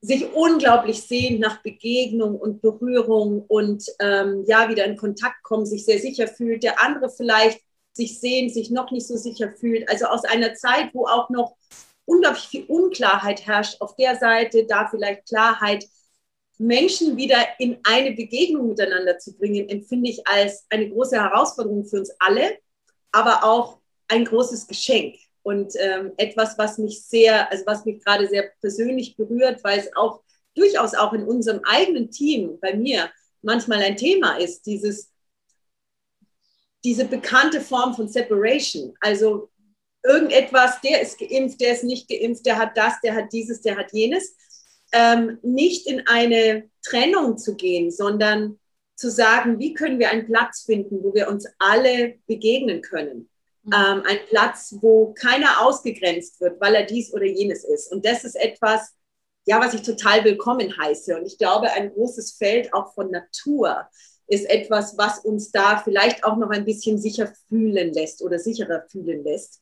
sich 0.00 0.32
unglaublich 0.32 1.02
sehnt 1.02 1.40
nach 1.40 1.62
Begegnung 1.62 2.36
und 2.36 2.62
Berührung 2.62 3.44
und 3.46 3.84
ähm, 3.98 4.44
ja, 4.46 4.70
wieder 4.70 4.86
in 4.86 4.96
Kontakt 4.96 5.42
kommen, 5.42 5.66
sich 5.66 5.84
sehr 5.84 5.98
sicher 5.98 6.26
fühlt, 6.26 6.62
der 6.62 6.82
andere 6.82 7.10
vielleicht 7.10 7.60
sich 7.92 8.18
sehnt, 8.18 8.54
sich 8.54 8.70
noch 8.70 8.90
nicht 8.90 9.06
so 9.06 9.16
sicher 9.16 9.52
fühlt. 9.52 9.86
Also 9.90 10.06
aus 10.06 10.24
einer 10.24 10.54
Zeit, 10.54 10.94
wo 10.94 11.06
auch 11.06 11.28
noch 11.28 11.56
unglaublich 12.06 12.48
viel 12.48 12.64
Unklarheit 12.64 13.46
herrscht, 13.46 13.80
auf 13.80 13.94
der 13.96 14.16
Seite 14.16 14.64
da 14.64 14.88
vielleicht 14.88 15.26
Klarheit 15.28 15.84
Menschen 16.60 17.16
wieder 17.16 17.38
in 17.58 17.78
eine 17.84 18.12
Begegnung 18.12 18.68
miteinander 18.68 19.18
zu 19.18 19.34
bringen, 19.34 19.66
empfinde 19.70 20.10
ich 20.10 20.26
als 20.26 20.66
eine 20.68 20.90
große 20.90 21.16
Herausforderung 21.16 21.86
für 21.86 22.00
uns 22.00 22.12
alle, 22.18 22.58
aber 23.12 23.44
auch 23.44 23.78
ein 24.08 24.26
großes 24.26 24.66
Geschenk 24.66 25.16
und 25.42 25.72
ähm, 25.78 26.12
etwas, 26.18 26.58
was 26.58 26.76
mich 26.76 27.02
sehr, 27.02 27.50
also 27.50 27.64
was 27.64 27.86
mich 27.86 28.04
gerade 28.04 28.28
sehr 28.28 28.50
persönlich 28.60 29.16
berührt, 29.16 29.64
weil 29.64 29.78
es 29.78 29.96
auch 29.96 30.20
durchaus 30.54 30.94
auch 30.94 31.14
in 31.14 31.24
unserem 31.24 31.62
eigenen 31.64 32.10
Team, 32.10 32.58
bei 32.60 32.74
mir, 32.74 33.10
manchmal 33.40 33.80
ein 33.82 33.96
Thema 33.96 34.36
ist, 34.36 34.66
dieses, 34.66 35.10
diese 36.84 37.06
bekannte 37.06 37.62
Form 37.62 37.94
von 37.94 38.06
Separation. 38.06 38.94
Also 39.00 39.48
irgendetwas, 40.04 40.78
der 40.82 41.00
ist 41.00 41.18
geimpft, 41.18 41.58
der 41.58 41.72
ist 41.72 41.84
nicht 41.84 42.06
geimpft, 42.06 42.44
der 42.44 42.58
hat 42.58 42.76
das, 42.76 43.00
der 43.02 43.14
hat 43.14 43.32
dieses, 43.32 43.62
der 43.62 43.78
hat 43.78 43.94
jenes. 43.94 44.36
Ähm, 44.92 45.38
nicht 45.42 45.86
in 45.86 46.06
eine 46.06 46.68
Trennung 46.82 47.38
zu 47.38 47.54
gehen, 47.54 47.90
sondern 47.90 48.58
zu 48.96 49.10
sagen, 49.10 49.58
wie 49.58 49.72
können 49.72 49.98
wir 49.98 50.10
einen 50.10 50.26
Platz 50.26 50.64
finden, 50.64 51.02
wo 51.02 51.14
wir 51.14 51.28
uns 51.28 51.46
alle 51.58 52.18
begegnen 52.26 52.82
können. 52.82 53.30
Mhm. 53.62 53.72
Ähm, 53.72 54.02
ein 54.06 54.18
Platz, 54.28 54.76
wo 54.80 55.14
keiner 55.14 55.62
ausgegrenzt 55.62 56.40
wird, 56.40 56.60
weil 56.60 56.74
er 56.74 56.84
dies 56.84 57.12
oder 57.14 57.24
jenes 57.24 57.64
ist. 57.64 57.90
Und 57.90 58.04
das 58.04 58.24
ist 58.24 58.34
etwas, 58.34 58.94
ja, 59.46 59.58
was 59.58 59.74
ich 59.74 59.82
total 59.82 60.24
willkommen 60.24 60.76
heiße. 60.76 61.16
Und 61.16 61.26
ich 61.26 61.38
glaube, 61.38 61.70
ein 61.72 61.92
großes 61.92 62.32
Feld 62.32 62.74
auch 62.74 62.92
von 62.94 63.10
Natur 63.10 63.88
ist 64.26 64.48
etwas, 64.48 64.96
was 64.96 65.18
uns 65.20 65.50
da 65.50 65.78
vielleicht 65.78 66.22
auch 66.24 66.36
noch 66.36 66.50
ein 66.50 66.64
bisschen 66.64 66.98
sicher 66.98 67.32
fühlen 67.48 67.92
lässt 67.92 68.22
oder 68.22 68.38
sicherer 68.38 68.84
fühlen 68.88 69.24
lässt. 69.24 69.60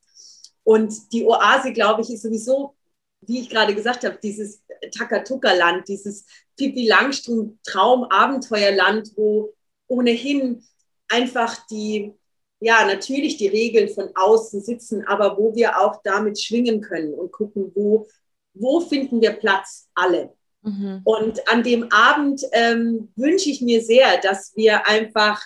Und 0.63 1.13
die 1.13 1.25
Oase, 1.25 1.73
glaube 1.73 2.01
ich, 2.01 2.11
ist 2.11 2.21
sowieso, 2.21 2.75
wie 3.21 3.41
ich 3.41 3.49
gerade 3.49 3.75
gesagt 3.75 4.05
habe, 4.05 4.17
dieses 4.21 4.61
Takatuka-Land, 4.97 5.87
dieses 5.87 6.25
Pippi 6.57 6.87
Langstrumpf-Traum-Abenteuerland, 6.87 9.11
wo 9.15 9.53
ohnehin 9.87 10.63
einfach 11.09 11.65
die, 11.67 12.13
ja, 12.59 12.85
natürlich 12.85 13.37
die 13.37 13.47
Regeln 13.47 13.87
von 13.89 14.09
außen 14.15 14.61
sitzen, 14.61 15.07
aber 15.07 15.37
wo 15.37 15.55
wir 15.55 15.79
auch 15.79 16.01
damit 16.03 16.41
schwingen 16.41 16.81
können 16.81 17.13
und 17.13 17.31
gucken, 17.31 17.71
wo, 17.75 18.07
wo 18.53 18.81
finden 18.81 19.21
wir 19.21 19.33
Platz, 19.33 19.87
alle. 19.95 20.33
Mhm. 20.61 21.01
Und 21.03 21.47
an 21.49 21.63
dem 21.63 21.91
Abend 21.91 22.43
ähm, 22.51 23.11
wünsche 23.15 23.49
ich 23.49 23.61
mir 23.61 23.81
sehr, 23.81 24.19
dass 24.21 24.55
wir 24.55 24.85
einfach 24.87 25.41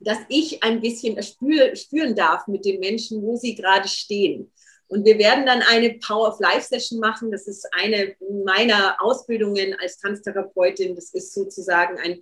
dass 0.00 0.18
ich 0.28 0.62
ein 0.62 0.80
bisschen 0.80 1.22
spür, 1.22 1.76
spüren 1.76 2.14
darf 2.14 2.46
mit 2.46 2.64
den 2.64 2.80
Menschen, 2.80 3.22
wo 3.22 3.36
sie 3.36 3.54
gerade 3.54 3.86
stehen. 3.86 4.50
Und 4.90 5.04
wir 5.04 5.18
werden 5.18 5.46
dann 5.46 5.62
eine 5.62 5.94
Power 6.04 6.28
of 6.28 6.40
Life 6.40 6.66
Session 6.66 6.98
machen. 6.98 7.30
Das 7.30 7.46
ist 7.46 7.64
eine 7.72 8.16
meiner 8.44 8.96
Ausbildungen 9.00 9.76
als 9.80 9.98
Tanztherapeutin. 9.98 10.96
Das 10.96 11.14
ist 11.14 11.32
sozusagen 11.32 11.96
ein, 11.98 12.20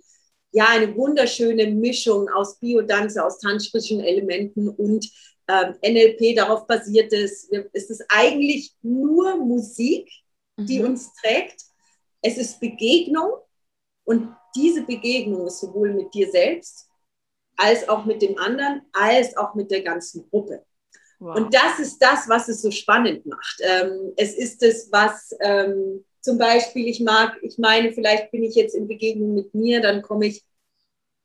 ja, 0.51 0.67
eine 0.69 0.95
wunderschöne 0.95 1.65
Mischung 1.71 2.29
aus 2.29 2.59
Biodanze, 2.59 3.25
aus 3.25 3.39
tantrischen 3.39 4.01
Elementen 4.01 4.69
und 4.69 5.09
ähm, 5.47 5.75
NLP 5.83 6.35
darauf 6.35 6.67
basiert 6.67 7.11
ist. 7.11 7.51
Es 7.73 7.89
ist 7.89 8.05
eigentlich 8.07 8.75
nur 8.83 9.37
Musik, 9.37 10.07
die 10.55 10.77
mhm. 10.77 10.89
uns 10.89 11.11
trägt. 11.13 11.63
Es 12.21 12.37
ist 12.37 12.59
Begegnung 12.59 13.31
und 14.03 14.35
diese 14.55 14.83
Begegnung 14.83 15.47
ist 15.47 15.59
sowohl 15.59 15.91
mit 15.95 16.13
dir 16.13 16.29
selbst 16.29 16.87
als 17.57 17.89
auch 17.89 18.05
mit 18.05 18.21
dem 18.21 18.37
anderen, 18.37 18.83
als 18.93 19.35
auch 19.35 19.55
mit 19.55 19.71
der 19.71 19.81
ganzen 19.81 20.29
Gruppe. 20.29 20.63
Wow. 21.19 21.35
Und 21.35 21.53
das 21.53 21.79
ist 21.79 21.99
das, 21.99 22.29
was 22.29 22.47
es 22.47 22.61
so 22.61 22.71
spannend 22.71 23.25
macht. 23.25 23.59
Ähm, 23.61 24.13
es 24.15 24.35
ist 24.35 24.63
es, 24.63 24.89
was 24.91 25.35
ähm, 25.41 26.05
zum 26.21 26.37
Beispiel 26.37 26.87
ich 26.87 27.01
mag, 27.01 27.37
ich 27.41 27.57
meine, 27.57 27.91
vielleicht 27.91 28.31
bin 28.31 28.43
ich 28.43 28.55
jetzt 28.55 28.75
in 28.75 28.87
Begegnung 28.87 29.35
mit 29.35 29.53
mir, 29.53 29.81
dann 29.81 30.01
komme 30.01 30.27
ich 30.27 30.43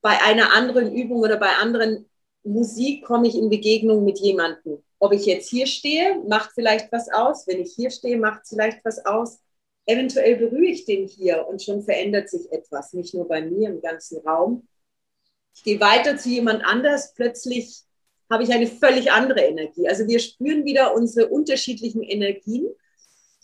bei 0.03 0.21
einer 0.23 0.53
anderen 0.53 0.95
Übung 0.95 1.21
oder 1.21 1.37
bei 1.37 1.51
anderen 1.61 2.09
Musik, 2.43 3.05
komme 3.05 3.29
ich 3.29 3.37
in 3.37 3.49
Begegnung 3.49 4.05
mit 4.05 4.19
jemandem. 4.19 4.83
Ob 4.99 5.13
ich 5.13 5.27
jetzt 5.27 5.49
hier 5.49 5.67
stehe, 5.67 6.21
macht 6.29 6.51
vielleicht 6.55 6.93
was 6.93 7.11
aus. 7.11 7.47
Wenn 7.47 7.61
ich 7.61 7.73
hier 7.75 7.91
stehe, 7.91 8.19
macht 8.19 8.43
es 8.43 8.51
vielleicht 8.51 8.85
was 8.85 9.05
aus. 9.07 9.39
Eventuell 9.87 10.37
berühre 10.37 10.67
ich 10.67 10.85
den 10.85 11.07
hier 11.07 11.47
und 11.47 11.63
schon 11.63 11.83
verändert 11.83 12.29
sich 12.31 12.51
etwas, 12.53 12.93
nicht 12.95 13.15
nur 13.15 13.29
bei 13.29 13.43
mir 13.43 13.69
im 13.69 13.81
ganzen 13.81 14.19
Raum. 14.27 14.67
Ich 15.55 15.63
gehe 15.63 15.81
weiter 15.81 16.17
zu 16.17 16.29
jemand 16.29 16.65
anders, 16.65 17.15
plötzlich 17.15 17.85
habe 18.35 18.43
ich 18.43 18.53
eine 18.53 18.67
völlig 18.67 19.13
andere 19.13 19.41
Energie. 19.41 19.89
Also 19.89 20.07
wir 20.07 20.19
spüren 20.19 20.65
wieder 20.65 20.95
unsere 20.95 21.29
unterschiedlichen 21.29 22.03
Energien 22.03 22.67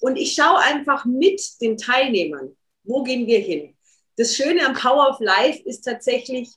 und 0.00 0.16
ich 0.16 0.35
schaue 0.35 0.59
einfach 0.59 1.04
mit 1.04 1.40
den 1.61 1.76
Teilnehmern, 1.76 2.56
wo 2.82 3.04
gehen 3.04 3.26
wir 3.26 3.38
hin. 3.38 3.76
Das 4.16 4.35
Schöne 4.35 4.66
am 4.66 4.75
Power 4.75 5.09
of 5.11 5.20
Life 5.20 5.62
ist 5.64 5.82
tatsächlich, 5.82 6.50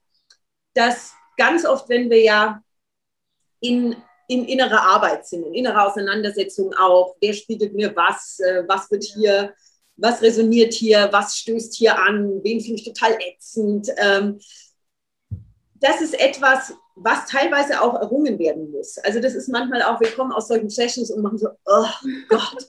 dass 0.73 1.13
ganz 1.37 1.63
oft, 1.63 1.87
wenn 1.89 2.09
wir 2.09 2.21
ja 2.21 2.63
in, 3.59 3.95
in 4.27 4.45
innerer 4.45 4.81
Arbeit 4.81 5.27
sind, 5.27 5.45
in 5.45 5.53
innerer 5.53 5.87
Auseinandersetzung 5.87 6.73
auch, 6.73 7.15
wer 7.21 7.33
spiegelt 7.33 7.73
mir 7.75 7.95
was, 7.95 8.39
äh, 8.39 8.63
was 8.67 8.89
wird 8.89 9.03
hier, 9.03 9.53
was 9.95 10.23
resoniert 10.23 10.73
hier, 10.73 11.09
was 11.11 11.37
stößt 11.37 11.75
hier 11.75 11.99
an, 11.99 12.43
wen 12.43 12.59
finde 12.59 12.81
ich 12.81 12.85
total 12.85 13.15
ätzend. 13.21 13.89
Ähm, 13.97 14.39
das 15.75 16.01
ist 16.01 16.19
etwas, 16.19 16.73
was 16.95 17.25
teilweise 17.25 17.81
auch 17.81 17.95
errungen 17.95 18.37
werden 18.39 18.71
muss. 18.71 18.97
Also 18.99 19.19
das 19.19 19.33
ist 19.33 19.49
manchmal 19.49 19.81
auch, 19.81 19.99
wir 19.99 20.11
kommen 20.11 20.31
aus 20.31 20.47
solchen 20.47 20.69
Sessions 20.69 21.11
und 21.11 21.23
machen 21.23 21.37
so, 21.37 21.49
oh 21.65 21.87
Gott. 22.29 22.67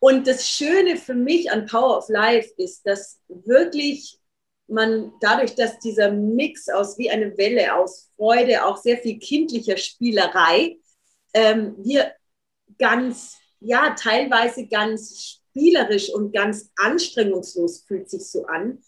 Und 0.00 0.26
das 0.26 0.48
Schöne 0.48 0.96
für 0.96 1.14
mich 1.14 1.50
an 1.50 1.66
Power 1.66 1.98
of 1.98 2.08
Life 2.08 2.50
ist, 2.56 2.86
dass 2.86 3.20
wirklich 3.28 4.18
man 4.66 5.12
dadurch, 5.20 5.54
dass 5.54 5.78
dieser 5.78 6.10
Mix 6.10 6.68
aus 6.68 6.96
wie 6.98 7.10
eine 7.10 7.36
Welle 7.36 7.74
aus 7.76 8.10
Freude, 8.16 8.64
auch 8.64 8.78
sehr 8.78 8.96
viel 8.96 9.18
kindlicher 9.18 9.76
Spielerei, 9.76 10.78
ähm, 11.34 11.74
wir 11.78 12.12
ganz, 12.78 13.36
ja, 13.60 13.94
teilweise 13.94 14.66
ganz 14.66 15.40
spielerisch 15.50 16.12
und 16.12 16.32
ganz 16.32 16.70
anstrengungslos 16.76 17.84
fühlt 17.86 18.08
sich 18.08 18.30
so 18.30 18.46
an, 18.46 18.82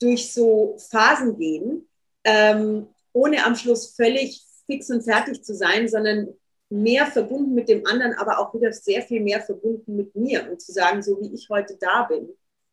durch 0.00 0.32
so 0.32 0.76
Phasen 0.90 1.38
gehen 1.38 1.88
ähm, 2.24 2.88
ohne 3.12 3.44
am 3.44 3.56
Schluss 3.56 3.94
völlig 3.94 4.42
fix 4.66 4.90
und 4.90 5.02
fertig 5.02 5.42
zu 5.42 5.54
sein, 5.54 5.88
sondern 5.88 6.28
mehr 6.70 7.06
verbunden 7.06 7.54
mit 7.54 7.68
dem 7.68 7.86
anderen, 7.86 8.14
aber 8.14 8.38
auch 8.38 8.54
wieder 8.54 8.72
sehr 8.72 9.02
viel 9.02 9.20
mehr 9.20 9.42
verbunden 9.42 9.96
mit 9.96 10.14
mir 10.14 10.50
und 10.50 10.60
zu 10.60 10.72
sagen, 10.72 11.02
so 11.02 11.20
wie 11.20 11.34
ich 11.34 11.48
heute 11.50 11.76
da 11.78 12.04
bin, 12.04 12.28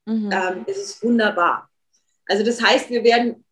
mhm. 0.06 0.32
ähm, 0.32 0.64
ist 0.68 0.78
es 0.78 1.04
wunderbar. 1.04 1.70
Also 2.26 2.46
das 2.46 2.62
heißt, 2.62 2.90
wir 2.90 3.04
werden, 3.04 3.44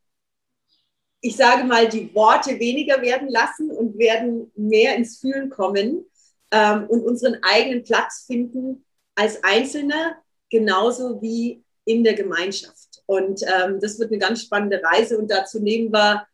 ich 1.19 1.35
sage 1.35 1.63
mal, 1.65 1.89
die 1.89 2.13
Worte 2.15 2.59
weniger 2.59 3.01
werden 3.01 3.27
lassen 3.27 3.71
und 3.71 3.97
werden 3.97 4.51
mehr 4.55 4.95
ins 4.95 5.19
Fühlen 5.19 5.49
kommen 5.49 6.05
ähm, 6.51 6.85
und 6.87 7.03
unseren 7.03 7.39
eigenen 7.41 7.83
Platz 7.83 8.23
finden 8.25 8.85
als 9.15 9.43
Einzelne, 9.43 10.15
genauso 10.49 11.21
wie 11.21 11.63
in 11.85 12.03
der 12.03 12.13
Gemeinschaft. 12.13 13.01
Und 13.05 13.41
ähm, 13.43 13.79
das 13.81 13.99
wird 13.99 14.11
eine 14.11 14.19
ganz 14.19 14.43
spannende 14.43 14.81
Reise 14.83 15.17
und 15.17 15.31
dazu 15.31 15.59
nehmen 15.59 15.91
wir 15.91 16.26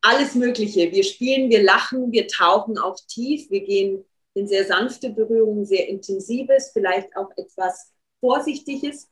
alles 0.00 0.34
Mögliche. 0.34 0.92
Wir 0.92 1.04
spielen, 1.04 1.50
wir 1.50 1.62
lachen, 1.62 2.12
wir 2.12 2.28
tauchen 2.28 2.78
auch 2.78 2.96
tief, 3.08 3.50
wir 3.50 3.60
gehen 3.60 4.04
in 4.34 4.46
sehr 4.46 4.64
sanfte 4.64 5.10
Berührungen, 5.10 5.64
sehr 5.64 5.88
intensives, 5.88 6.70
vielleicht 6.72 7.16
auch 7.16 7.30
etwas 7.36 7.92
Vorsichtiges. 8.20 9.08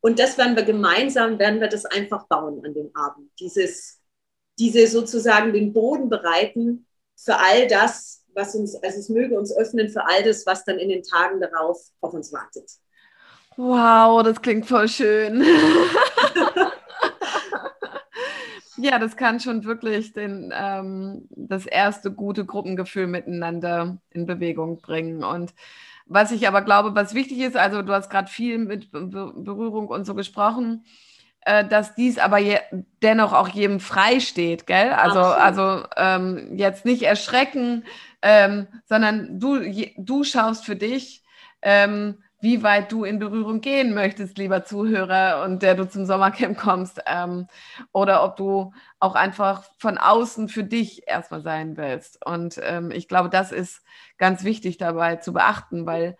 Und 0.00 0.18
das 0.18 0.36
werden 0.36 0.56
wir 0.56 0.64
gemeinsam, 0.64 1.38
werden 1.38 1.60
wir 1.60 1.68
das 1.68 1.84
einfach 1.86 2.26
bauen 2.26 2.64
an 2.64 2.74
dem 2.74 2.90
Abend. 2.94 3.30
Dieses, 3.38 4.00
diese 4.58 4.86
sozusagen 4.86 5.52
den 5.52 5.72
Boden 5.72 6.08
bereiten 6.08 6.86
für 7.16 7.38
all 7.38 7.66
das, 7.68 8.24
was 8.34 8.54
uns, 8.54 8.74
also 8.74 8.98
es 8.98 9.08
möge 9.08 9.38
uns 9.38 9.56
öffnen 9.56 9.88
für 9.88 10.04
all 10.06 10.22
das, 10.22 10.44
was 10.46 10.64
dann 10.64 10.78
in 10.78 10.88
den 10.88 11.02
Tagen 11.02 11.40
darauf 11.40 11.80
auf 12.00 12.12
uns 12.12 12.32
wartet. 12.32 12.70
Wow, 13.56 14.22
das 14.24 14.42
klingt 14.42 14.66
voll 14.66 14.88
schön. 14.88 15.44
ja, 18.84 18.98
das 18.98 19.16
kann 19.16 19.40
schon 19.40 19.64
wirklich 19.64 20.12
den, 20.12 20.52
ähm, 20.54 21.26
das 21.30 21.64
erste 21.64 22.12
gute 22.12 22.44
Gruppengefühl 22.44 23.06
miteinander 23.06 23.96
in 24.10 24.26
Bewegung 24.26 24.82
bringen. 24.82 25.24
Und 25.24 25.54
was 26.04 26.32
ich 26.32 26.46
aber 26.46 26.60
glaube, 26.60 26.94
was 26.94 27.14
wichtig 27.14 27.38
ist, 27.38 27.56
also 27.56 27.80
du 27.80 27.94
hast 27.94 28.10
gerade 28.10 28.30
viel 28.30 28.58
mit 28.58 28.92
Berührung 28.92 29.88
und 29.88 30.04
so 30.04 30.14
gesprochen, 30.14 30.84
äh, 31.46 31.66
dass 31.66 31.94
dies 31.94 32.18
aber 32.18 32.40
dennoch 33.02 33.32
auch 33.32 33.48
jedem 33.48 33.80
frei 33.80 34.20
steht, 34.20 34.66
gell? 34.66 34.90
Also, 34.90 35.20
also 35.20 35.86
ähm, 35.96 36.56
jetzt 36.56 36.84
nicht 36.84 37.02
erschrecken, 37.04 37.84
ähm, 38.20 38.66
sondern 38.84 39.40
du, 39.40 39.62
je, 39.62 39.94
du 39.96 40.24
schaust 40.24 40.66
für 40.66 40.76
dich, 40.76 41.22
ähm, 41.62 42.18
wie 42.44 42.62
weit 42.62 42.92
du 42.92 43.04
in 43.04 43.18
Berührung 43.18 43.60
gehen 43.62 43.94
möchtest, 43.94 44.38
lieber 44.38 44.64
Zuhörer, 44.64 45.42
und 45.44 45.62
der 45.62 45.74
du 45.74 45.88
zum 45.88 46.04
Sommercamp 46.06 46.58
kommst, 46.58 47.00
ähm, 47.06 47.48
oder 47.92 48.22
ob 48.22 48.36
du 48.36 48.72
auch 49.00 49.14
einfach 49.14 49.64
von 49.78 49.98
außen 49.98 50.48
für 50.48 50.62
dich 50.64 51.08
erstmal 51.08 51.42
sein 51.42 51.76
willst. 51.78 52.24
Und 52.24 52.60
ähm, 52.62 52.90
ich 52.90 53.08
glaube, 53.08 53.30
das 53.30 53.50
ist 53.50 53.82
ganz 54.18 54.44
wichtig 54.44 54.76
dabei 54.78 55.16
zu 55.16 55.32
beachten, 55.32 55.86
weil 55.86 56.16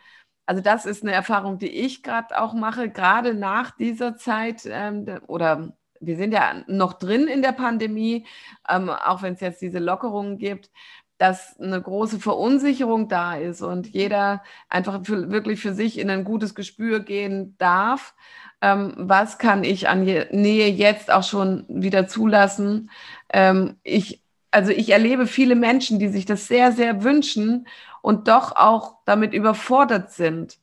also 0.46 0.62
das 0.62 0.86
ist 0.86 1.02
eine 1.02 1.12
Erfahrung, 1.12 1.58
die 1.58 1.68
ich 1.70 2.02
gerade 2.02 2.38
auch 2.40 2.54
mache, 2.54 2.90
gerade 2.90 3.34
nach 3.34 3.70
dieser 3.72 4.16
Zeit 4.16 4.62
ähm, 4.66 5.20
oder 5.26 5.74
wir 6.00 6.16
sind 6.16 6.32
ja 6.32 6.64
noch 6.66 6.94
drin 6.94 7.26
in 7.28 7.42
der 7.42 7.52
Pandemie, 7.52 8.26
ähm, 8.68 8.90
auch 8.90 9.22
wenn 9.22 9.34
es 9.34 9.40
jetzt 9.40 9.62
diese 9.62 9.78
Lockerungen 9.78 10.38
gibt. 10.38 10.70
Dass 11.18 11.58
eine 11.60 11.80
große 11.80 12.18
Verunsicherung 12.18 13.08
da 13.08 13.36
ist 13.36 13.62
und 13.62 13.86
jeder 13.88 14.42
einfach 14.68 15.00
für, 15.04 15.30
wirklich 15.30 15.60
für 15.60 15.72
sich 15.72 15.98
in 15.98 16.10
ein 16.10 16.24
gutes 16.24 16.54
Gespür 16.54 17.00
gehen 17.00 17.54
darf. 17.58 18.14
Ähm, 18.60 18.94
was 18.96 19.38
kann 19.38 19.62
ich 19.62 19.88
an 19.88 20.04
Nähe 20.04 20.68
jetzt 20.68 21.12
auch 21.12 21.22
schon 21.22 21.64
wieder 21.68 22.08
zulassen? 22.08 22.90
Ähm, 23.32 23.76
ich, 23.84 24.22
also 24.50 24.70
ich 24.72 24.90
erlebe 24.90 25.26
viele 25.26 25.54
Menschen, 25.54 25.98
die 25.98 26.08
sich 26.08 26.26
das 26.26 26.48
sehr, 26.48 26.72
sehr 26.72 27.04
wünschen 27.04 27.66
und 28.02 28.28
doch 28.28 28.56
auch 28.56 28.96
damit 29.04 29.34
überfordert 29.34 30.10
sind, 30.10 30.58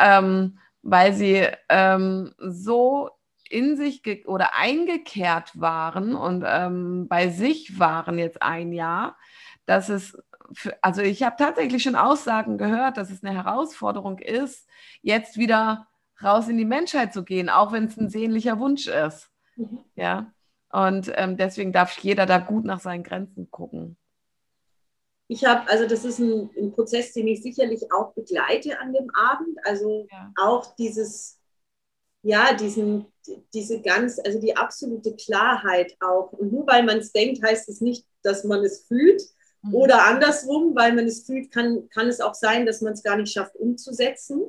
ähm, 0.00 0.58
weil 0.82 1.12
sie 1.12 1.46
ähm, 1.68 2.34
so 2.38 3.10
in 3.48 3.76
sich 3.76 4.26
oder 4.26 4.56
eingekehrt 4.56 5.60
waren 5.60 6.14
und 6.14 6.44
ähm, 6.46 7.06
bei 7.08 7.28
sich 7.28 7.78
waren 7.78 8.18
jetzt 8.18 8.42
ein 8.42 8.72
Jahr, 8.72 9.16
dass 9.66 9.88
es, 9.88 10.16
für, 10.52 10.76
also 10.82 11.02
ich 11.02 11.22
habe 11.22 11.36
tatsächlich 11.38 11.82
schon 11.82 11.96
Aussagen 11.96 12.58
gehört, 12.58 12.96
dass 12.96 13.10
es 13.10 13.22
eine 13.22 13.34
Herausforderung 13.34 14.18
ist, 14.18 14.66
jetzt 15.02 15.36
wieder 15.36 15.86
raus 16.22 16.48
in 16.48 16.56
die 16.56 16.64
Menschheit 16.64 17.12
zu 17.12 17.24
gehen, 17.24 17.48
auch 17.48 17.72
wenn 17.72 17.84
es 17.84 17.96
ein 17.96 18.08
sehnlicher 18.08 18.58
Wunsch 18.58 18.86
ist. 18.86 19.30
Mhm. 19.56 19.80
Ja. 19.94 20.32
Und 20.70 21.12
ähm, 21.14 21.36
deswegen 21.36 21.72
darf 21.72 21.96
jeder 21.98 22.26
da 22.26 22.38
gut 22.38 22.64
nach 22.64 22.80
seinen 22.80 23.02
Grenzen 23.02 23.50
gucken. 23.50 23.96
Ich 25.28 25.44
habe, 25.44 25.68
also 25.68 25.86
das 25.86 26.04
ist 26.04 26.18
ein, 26.20 26.50
ein, 26.56 26.72
Prozess, 26.72 27.12
den 27.12 27.26
ich 27.26 27.42
sicherlich 27.42 27.90
auch 27.92 28.12
begleite 28.14 28.78
an 28.78 28.92
dem 28.92 29.10
Abend. 29.14 29.58
Also 29.64 30.06
ja. 30.10 30.32
auch 30.40 30.74
dieses, 30.76 31.40
ja, 32.22 32.54
diesen, 32.54 33.06
diese 33.52 33.80
ganz, 33.82 34.20
also 34.24 34.40
die 34.40 34.56
absolute 34.56 35.16
Klarheit 35.16 35.96
auch. 36.00 36.32
Und 36.32 36.52
nur 36.52 36.66
weil 36.66 36.84
man 36.84 36.98
es 36.98 37.12
denkt, 37.12 37.42
heißt 37.42 37.68
es 37.68 37.80
nicht, 37.80 38.06
dass 38.22 38.44
man 38.44 38.64
es 38.64 38.86
fühlt. 38.86 39.22
Mhm. 39.66 39.74
Oder 39.74 40.06
andersrum, 40.06 40.74
weil 40.74 40.94
man 40.94 41.06
es 41.06 41.24
fühlt, 41.24 41.50
kann, 41.50 41.88
kann 41.90 42.08
es 42.08 42.20
auch 42.20 42.34
sein, 42.34 42.66
dass 42.66 42.80
man 42.80 42.92
es 42.92 43.02
gar 43.02 43.16
nicht 43.16 43.32
schafft 43.32 43.56
umzusetzen. 43.56 44.42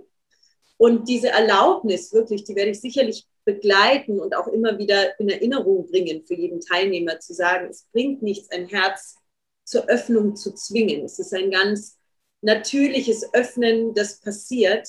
Und 0.77 1.09
diese 1.09 1.29
Erlaubnis 1.29 2.13
wirklich, 2.13 2.43
die 2.43 2.55
werde 2.55 2.71
ich 2.71 2.81
sicherlich 2.81 3.27
begleiten 3.45 4.19
und 4.19 4.35
auch 4.35 4.47
immer 4.47 4.77
wieder 4.77 5.19
in 5.19 5.29
Erinnerung 5.29 5.87
bringen 5.87 6.23
für 6.25 6.35
jeden 6.35 6.61
Teilnehmer, 6.61 7.19
zu 7.19 7.33
sagen, 7.33 7.67
es 7.69 7.87
bringt 7.91 8.21
nichts, 8.21 8.51
ein 8.51 8.67
Herz 8.67 9.15
zur 9.63 9.85
Öffnung 9.87 10.35
zu 10.35 10.53
zwingen. 10.53 11.05
Es 11.05 11.17
ist 11.17 11.33
ein 11.33 11.49
ganz 11.49 11.97
natürliches 12.41 13.33
Öffnen, 13.33 13.93
das 13.93 14.19
passiert. 14.19 14.87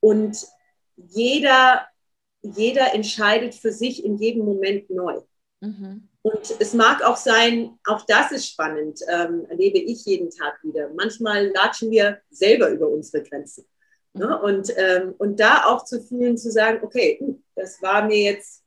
Und 0.00 0.46
jeder, 0.96 1.86
jeder 2.42 2.94
entscheidet 2.94 3.54
für 3.54 3.72
sich 3.72 4.04
in 4.04 4.18
jedem 4.18 4.44
Moment 4.44 4.90
neu. 4.90 5.20
Mhm. 5.60 6.09
Und 6.22 6.54
es 6.58 6.74
mag 6.74 7.02
auch 7.02 7.16
sein, 7.16 7.78
auch 7.86 8.04
das 8.06 8.30
ist 8.30 8.48
spannend, 8.48 9.00
ähm, 9.08 9.46
erlebe 9.48 9.78
ich 9.78 10.04
jeden 10.04 10.30
Tag 10.30 10.62
wieder. 10.62 10.90
Manchmal 10.94 11.48
latschen 11.48 11.90
wir 11.90 12.20
selber 12.30 12.68
über 12.68 12.88
unsere 12.88 13.22
Grenzen. 13.22 13.64
Ne? 14.12 14.26
Mhm. 14.26 14.44
Und, 14.44 14.72
ähm, 14.76 15.14
und 15.18 15.40
da 15.40 15.64
auch 15.66 15.84
zu 15.84 16.02
fühlen, 16.02 16.36
zu 16.36 16.50
sagen, 16.50 16.80
okay, 16.82 17.18
hm, 17.20 17.42
das 17.54 17.80
war 17.80 18.04
mir 18.06 18.18
jetzt 18.18 18.62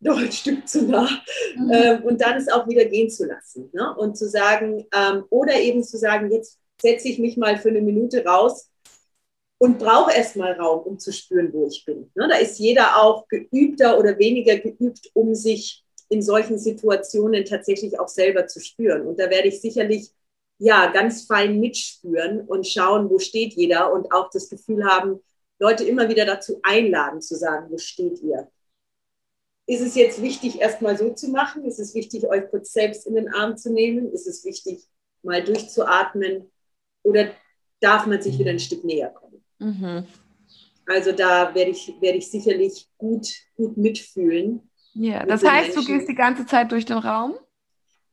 doch 0.00 0.18
ein 0.18 0.32
Stück 0.32 0.66
zu 0.66 0.86
nah. 0.86 1.08
Mhm. 1.56 1.70
Ähm, 1.72 2.04
und 2.04 2.20
dann 2.20 2.38
es 2.38 2.48
auch 2.48 2.66
wieder 2.66 2.86
gehen 2.86 3.10
zu 3.10 3.26
lassen. 3.26 3.68
Ne? 3.72 3.94
Und 3.96 4.16
zu 4.16 4.28
sagen, 4.28 4.86
ähm, 4.94 5.24
oder 5.28 5.54
eben 5.60 5.84
zu 5.84 5.98
sagen, 5.98 6.32
jetzt 6.32 6.58
setze 6.80 7.08
ich 7.08 7.18
mich 7.18 7.36
mal 7.36 7.58
für 7.58 7.68
eine 7.68 7.82
Minute 7.82 8.24
raus 8.24 8.70
und 9.58 9.78
brauche 9.78 10.12
erstmal 10.12 10.52
Raum, 10.52 10.80
um 10.80 10.98
zu 10.98 11.12
spüren, 11.12 11.52
wo 11.52 11.66
ich 11.66 11.84
bin. 11.84 12.10
Ne? 12.14 12.28
Da 12.28 12.36
ist 12.36 12.58
jeder 12.58 13.02
auch 13.02 13.28
geübter 13.28 13.98
oder 13.98 14.18
weniger 14.18 14.56
geübt, 14.56 15.10
um 15.12 15.34
sich 15.34 15.84
in 16.10 16.22
solchen 16.22 16.58
Situationen 16.58 17.44
tatsächlich 17.44 17.98
auch 17.98 18.08
selber 18.08 18.46
zu 18.46 18.60
spüren. 18.60 19.06
Und 19.06 19.18
da 19.18 19.30
werde 19.30 19.48
ich 19.48 19.60
sicherlich 19.60 20.10
ja 20.58 20.90
ganz 20.92 21.22
fein 21.22 21.60
mitspüren 21.60 22.40
und 22.42 22.66
schauen, 22.66 23.08
wo 23.08 23.18
steht 23.18 23.54
jeder 23.54 23.92
und 23.92 24.12
auch 24.12 24.28
das 24.28 24.50
Gefühl 24.50 24.84
haben, 24.84 25.20
Leute 25.60 25.84
immer 25.84 26.08
wieder 26.08 26.26
dazu 26.26 26.58
einladen, 26.62 27.22
zu 27.22 27.36
sagen, 27.36 27.70
wo 27.70 27.78
steht 27.78 28.20
ihr? 28.22 28.50
Ist 29.66 29.82
es 29.82 29.94
jetzt 29.94 30.20
wichtig, 30.20 30.60
erstmal 30.60 30.98
so 30.98 31.10
zu 31.14 31.28
machen? 31.28 31.64
Ist 31.64 31.78
es 31.78 31.94
wichtig, 31.94 32.24
euch 32.26 32.50
kurz 32.50 32.72
selbst 32.72 33.06
in 33.06 33.14
den 33.14 33.32
Arm 33.32 33.56
zu 33.56 33.72
nehmen? 33.72 34.12
Ist 34.12 34.26
es 34.26 34.44
wichtig, 34.44 34.82
mal 35.22 35.44
durchzuatmen? 35.44 36.50
Oder 37.04 37.30
darf 37.78 38.06
man 38.06 38.20
sich 38.20 38.36
wieder 38.36 38.50
ein 38.50 38.58
Stück 38.58 38.82
näher 38.82 39.10
kommen? 39.10 39.44
Mhm. 39.58 40.06
Also 40.86 41.12
da 41.12 41.54
werde 41.54 41.70
ich, 41.70 41.94
werde 42.00 42.18
ich 42.18 42.28
sicherlich 42.28 42.88
gut, 42.98 43.28
gut 43.56 43.76
mitfühlen 43.76 44.69
ja, 44.94 45.24
das 45.24 45.44
heißt, 45.44 45.74
Menschen. 45.74 45.86
du 45.86 45.92
gehst 45.92 46.08
die 46.08 46.14
ganze 46.14 46.46
Zeit 46.46 46.72
durch 46.72 46.84
den 46.84 46.98
Raum? 46.98 47.34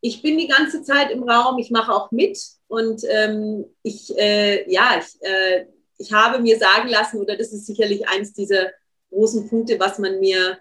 Ich 0.01 0.21
bin 0.21 0.37
die 0.37 0.47
ganze 0.47 0.83
Zeit 0.83 1.11
im 1.11 1.23
Raum, 1.23 1.57
ich 1.57 1.71
mache 1.71 1.91
auch 1.91 2.11
mit 2.11 2.37
und 2.67 3.01
ähm, 3.09 3.65
ich, 3.81 4.15
äh, 4.17 4.71
ja, 4.71 4.99
ich, 4.99 5.21
äh, 5.21 5.65
ich 5.97 6.13
habe 6.13 6.39
mir 6.39 6.57
sagen 6.57 6.87
lassen, 6.87 7.19
oder 7.19 7.35
das 7.35 7.51
ist 7.51 7.65
sicherlich 7.65 8.07
eins 8.07 8.33
dieser 8.33 8.69
großen 9.09 9.49
Punkte, 9.49 9.79
was 9.79 9.97
man 9.97 10.19
mir, 10.19 10.59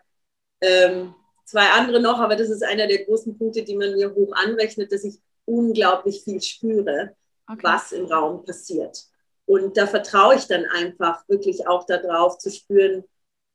ähm, 0.63 1.15
zwei 1.45 1.69
andere 1.71 2.01
noch, 2.01 2.19
aber 2.19 2.37
das 2.37 2.49
ist 2.49 2.65
einer 2.65 2.87
der 2.87 3.05
großen 3.05 3.37
Punkte, 3.37 3.63
die 3.63 3.77
man 3.77 3.95
mir 3.95 4.15
hoch 4.15 4.33
anrechnet, 4.35 4.91
dass 4.91 5.05
ich 5.05 5.17
unglaublich 5.45 6.23
viel 6.25 6.41
spüre, 6.43 7.15
okay. 7.49 7.61
was 7.63 7.93
im 7.93 8.07
Raum 8.07 8.45
passiert. 8.45 9.05
Und 9.45 9.77
da 9.77 9.87
vertraue 9.87 10.35
ich 10.35 10.47
dann 10.47 10.65
einfach 10.65 11.23
wirklich 11.29 11.69
auch 11.69 11.87
darauf 11.87 12.39
zu 12.39 12.51
spüren, 12.51 13.05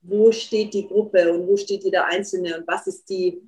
wo 0.02 0.32
steht 0.32 0.74
die 0.74 0.88
Gruppe 0.88 1.32
und 1.32 1.48
wo 1.48 1.58
steht 1.58 1.84
jeder 1.84 2.06
Einzelne 2.06 2.58
und 2.58 2.68
was 2.68 2.88
ist 2.88 3.10
die, 3.10 3.42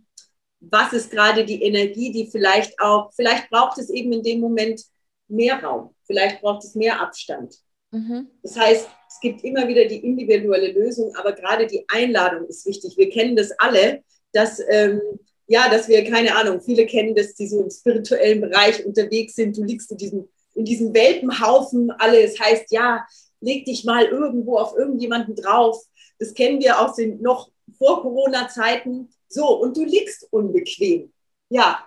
was 0.60 0.94
ist 0.94 1.12
gerade 1.12 1.46
die 1.46 1.63
Energie, 1.63 2.12
die 2.12 2.30
vielleicht 2.32 2.80
auch, 2.80 3.12
vielleicht 3.13 3.50
braucht 3.50 3.78
es 3.80 3.89
eben 3.89 4.13
in 4.13 4.24
dem 4.24 4.39
Moment 4.39 4.82
mehr 5.28 5.62
Raum, 5.63 5.96
vielleicht 6.06 6.42
braucht 6.42 6.63
es 6.63 6.76
mehr 6.76 7.02
Abstand. 7.02 7.56
Mhm. 7.92 8.28
Das 8.42 8.58
heißt, 8.58 8.88
es 9.08 9.20
gibt 9.20 9.44
immer 9.44 9.68
wieder 9.68 9.86
die 9.86 10.04
individuelle 10.04 10.72
Lösung, 10.72 11.16
aber 11.16 11.34
gerade 11.34 11.68
die 11.68 11.86
Einladung 11.88 12.48
ist 12.48 12.66
wichtig. 12.66 12.98
Wir 12.98 13.10
kennen 13.10 13.36
das 13.36 13.52
alle, 13.60 14.04
dass, 14.32 14.62
ähm, 14.70 15.02
ja, 15.48 15.70
dass 15.70 15.88
wir, 15.88 16.04
keine 16.04 16.36
Ahnung, 16.36 16.62
viele 16.62 16.86
kennen 16.86 17.13
das, 17.16 17.34
die 17.36 17.48
so 17.48 17.62
im 17.62 17.70
spirituellen 17.70 18.42
Bereich 18.42 18.86
unterwegs 18.86 19.36
sind. 19.36 19.58
Du 19.58 19.63
liegst 19.63 19.92
in 19.92 19.98
diesem, 19.98 20.30
in 20.56 20.66
diesem 20.66 20.94
Welpenhaufen, 20.94 21.92
alles 21.92 22.39
heißt, 22.39 22.72
ja, 22.72 23.06
leg 23.42 23.66
dich 23.66 23.84
mal 23.84 24.06
irgendwo 24.06 24.58
auf 24.58 24.76
irgendjemanden 24.78 25.36
drauf 25.36 25.84
das 26.24 26.34
kennen 26.34 26.62
wir 26.62 26.80
aus 26.80 26.96
den 26.96 27.22
noch 27.22 27.52
vor 27.78 28.02
Corona-Zeiten. 28.02 29.10
So, 29.28 29.60
und 29.60 29.76
du 29.76 29.84
liegst 29.84 30.28
unbequem. 30.32 31.12
Ja, 31.50 31.86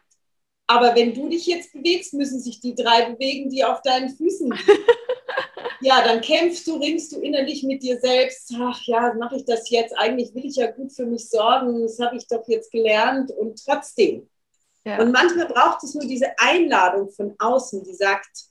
aber 0.66 0.94
wenn 0.94 1.14
du 1.14 1.28
dich 1.28 1.46
jetzt 1.46 1.72
bewegst, 1.72 2.12
müssen 2.12 2.40
sich 2.40 2.60
die 2.60 2.74
drei 2.74 3.10
bewegen, 3.10 3.48
die 3.48 3.64
auf 3.64 3.82
deinen 3.82 4.14
Füßen 4.14 4.50
liegen. 4.50 4.84
ja, 5.80 6.02
dann 6.04 6.20
kämpfst 6.20 6.66
du, 6.66 6.76
ringst 6.76 7.12
du 7.12 7.20
innerlich 7.20 7.62
mit 7.62 7.82
dir 7.82 7.98
selbst. 7.98 8.52
Ach 8.60 8.80
ja, 8.84 9.14
mache 9.14 9.36
ich 9.36 9.44
das 9.44 9.70
jetzt? 9.70 9.96
Eigentlich 9.96 10.34
will 10.34 10.44
ich 10.44 10.56
ja 10.56 10.70
gut 10.70 10.92
für 10.92 11.06
mich 11.06 11.28
sorgen. 11.28 11.82
Das 11.82 11.98
habe 11.98 12.16
ich 12.16 12.26
doch 12.26 12.46
jetzt 12.48 12.72
gelernt. 12.72 13.30
Und 13.30 13.64
trotzdem. 13.64 14.28
Ja. 14.84 15.00
Und 15.00 15.12
manchmal 15.12 15.46
braucht 15.46 15.82
es 15.84 15.94
nur 15.94 16.04
diese 16.04 16.36
Einladung 16.38 17.10
von 17.10 17.34
außen, 17.38 17.82
die 17.84 17.94
sagt, 17.94 18.46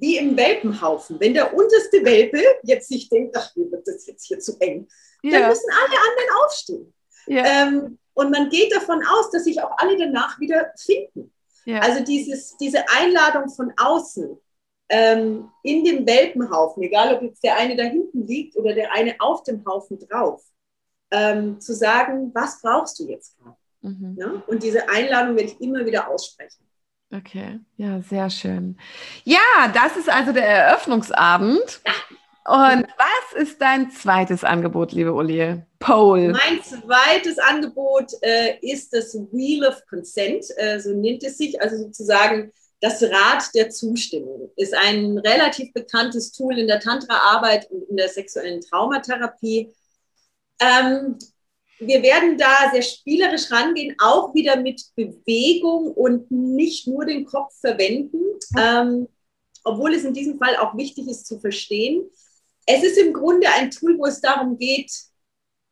wie 0.00 0.16
im 0.16 0.36
Welpenhaufen. 0.36 1.20
Wenn 1.20 1.34
der 1.34 1.54
unterste 1.54 2.04
Welpe 2.04 2.42
jetzt 2.62 2.88
sich 2.88 3.08
denkt, 3.08 3.36
ach, 3.36 3.54
mir 3.54 3.70
wird 3.70 3.86
das 3.86 4.06
jetzt 4.06 4.26
hier 4.26 4.40
zu 4.40 4.56
eng, 4.60 4.88
ja. 5.22 5.38
dann 5.38 5.48
müssen 5.50 5.70
alle 5.70 5.98
anderen 5.98 6.44
aufstehen. 6.44 6.94
Ja. 7.26 7.44
Ähm, 7.44 7.98
und 8.14 8.30
man 8.30 8.48
geht 8.48 8.74
davon 8.74 9.02
aus, 9.06 9.30
dass 9.30 9.44
sich 9.44 9.62
auch 9.62 9.76
alle 9.78 9.96
danach 9.96 10.40
wieder 10.40 10.72
finden. 10.76 11.32
Ja. 11.64 11.80
Also 11.80 12.02
dieses, 12.02 12.56
diese 12.56 12.84
Einladung 12.88 13.48
von 13.50 13.72
außen 13.76 14.38
ähm, 14.88 15.50
in 15.62 15.84
dem 15.84 16.06
Welpenhaufen, 16.06 16.82
egal 16.82 17.14
ob 17.14 17.22
jetzt 17.22 17.44
der 17.44 17.56
eine 17.56 17.76
da 17.76 17.84
hinten 17.84 18.26
liegt 18.26 18.56
oder 18.56 18.74
der 18.74 18.92
eine 18.92 19.14
auf 19.20 19.44
dem 19.44 19.64
Haufen 19.64 19.98
drauf, 20.00 20.42
ähm, 21.10 21.60
zu 21.60 21.74
sagen, 21.74 22.30
was 22.34 22.60
brauchst 22.60 22.98
du 22.98 23.08
jetzt 23.08 23.36
gerade? 23.38 23.56
Mhm. 23.82 24.16
Ja? 24.18 24.42
Und 24.46 24.62
diese 24.62 24.88
Einladung 24.88 25.36
werde 25.36 25.50
ich 25.50 25.60
immer 25.60 25.84
wieder 25.84 26.08
aussprechen. 26.08 26.69
Okay, 27.12 27.58
ja, 27.76 28.00
sehr 28.02 28.30
schön. 28.30 28.78
Ja, 29.24 29.38
das 29.74 29.96
ist 29.96 30.08
also 30.08 30.32
der 30.32 30.46
Eröffnungsabend. 30.46 31.80
Und 32.44 32.86
was 32.96 33.42
ist 33.42 33.60
dein 33.60 33.90
zweites 33.90 34.44
Angebot, 34.44 34.92
liebe 34.92 35.12
Uli? 35.12 35.62
Pole. 35.78 36.30
Mein 36.30 36.62
zweites 36.62 37.38
Angebot 37.38 38.12
äh, 38.22 38.58
ist 38.60 38.92
das 38.92 39.14
Wheel 39.32 39.66
of 39.66 39.84
Consent, 39.88 40.44
äh, 40.56 40.78
so 40.78 40.90
nennt 40.90 41.22
es 41.24 41.38
sich, 41.38 41.60
also 41.60 41.76
sozusagen 41.76 42.52
das 42.80 43.02
Rad 43.02 43.54
der 43.54 43.70
Zustimmung. 43.70 44.50
Ist 44.56 44.74
ein 44.74 45.18
relativ 45.18 45.72
bekanntes 45.72 46.32
Tool 46.32 46.58
in 46.58 46.66
der 46.66 46.80
Tantra-Arbeit 46.80 47.70
und 47.70 47.88
in 47.88 47.96
der 47.96 48.08
sexuellen 48.08 48.60
Traumatherapie. 48.60 49.74
Ähm, 50.60 51.18
wir 51.80 52.02
werden 52.02 52.36
da 52.36 52.70
sehr 52.72 52.82
spielerisch 52.82 53.50
rangehen, 53.50 53.96
auch 53.98 54.34
wieder 54.34 54.60
mit 54.60 54.82
Bewegung 54.94 55.92
und 55.92 56.30
nicht 56.30 56.86
nur 56.86 57.06
den 57.06 57.24
Kopf 57.24 57.54
verwenden, 57.58 58.22
ähm, 58.58 59.08
obwohl 59.64 59.94
es 59.94 60.04
in 60.04 60.14
diesem 60.14 60.38
Fall 60.38 60.56
auch 60.56 60.76
wichtig 60.76 61.08
ist 61.08 61.26
zu 61.26 61.40
verstehen. 61.40 62.08
Es 62.66 62.82
ist 62.82 62.98
im 62.98 63.12
Grunde 63.12 63.48
ein 63.48 63.70
Tool, 63.70 63.98
wo 63.98 64.06
es 64.06 64.20
darum 64.20 64.58
geht, 64.58 64.92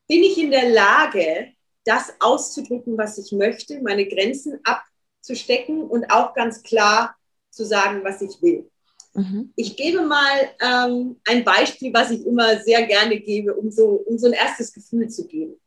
bin 0.09 0.23
ich 0.23 0.39
in 0.39 0.51
der 0.51 0.71
Lage, 0.71 1.53
das 1.85 2.13
auszudrücken, 2.21 2.99
was 2.99 3.19
ich 3.19 3.33
möchte, 3.33 3.81
meine 3.83 4.07
Grenzen 4.07 4.59
abzustecken 4.65 5.83
und 5.83 6.11
auch 6.11 6.35
ganz 6.35 6.63
klar 6.63 7.17
zu 7.51 7.65
sagen, 7.65 8.03
was 8.05 8.21
ich 8.23 8.41
will. 8.43 8.71
Mhm. 9.15 9.53
Ich 9.57 9.77
gebe 9.77 10.03
mal 10.03 10.51
ähm, 10.61 11.21
ein 11.27 11.45
Beispiel, 11.45 11.93
was 11.93 12.11
ich 12.11 12.27
immer 12.27 12.61
sehr 12.61 12.87
gerne 12.87 13.19
gebe, 13.21 13.55
um 13.55 13.71
so, 13.71 14.05
um 14.07 14.19
so 14.19 14.27
ein 14.27 14.33
erstes 14.33 14.73
Gefühl 14.73 15.09
zu 15.09 15.27
geben. 15.27 15.59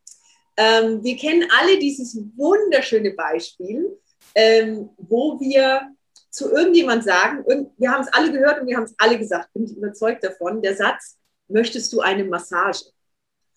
Ähm, 0.62 1.04
wir 1.04 1.16
kennen 1.18 1.48
alle 1.60 1.80
dieses 1.80 2.18
wunderschöne 2.36 3.12
Beispiel, 3.12 3.98
ähm, 4.36 4.90
wo 4.98 5.40
wir 5.40 5.82
zu 6.30 6.52
irgendjemand 6.52 7.04
sagen, 7.04 7.44
wir 7.78 7.92
haben 7.92 8.04
es 8.04 8.14
alle 8.14 8.32
gehört 8.32 8.62
und 8.62 8.68
wir 8.68 8.78
haben 8.78 8.84
es 8.84 8.96
alle 8.98 9.18
gesagt, 9.18 9.52
bin 9.54 9.66
ich 9.66 9.76
überzeugt 9.76 10.24
davon, 10.24 10.62
der 10.62 10.76
Satz, 10.76 11.18
möchtest 11.48 11.92
du 11.92 12.02
eine 12.02 12.24
Massage? 12.24 12.86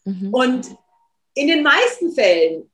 Mhm. 0.04 0.32
Und 0.32 0.76
in 1.34 1.48
den 1.48 1.62
meisten 1.62 2.12
Fällen 2.12 2.70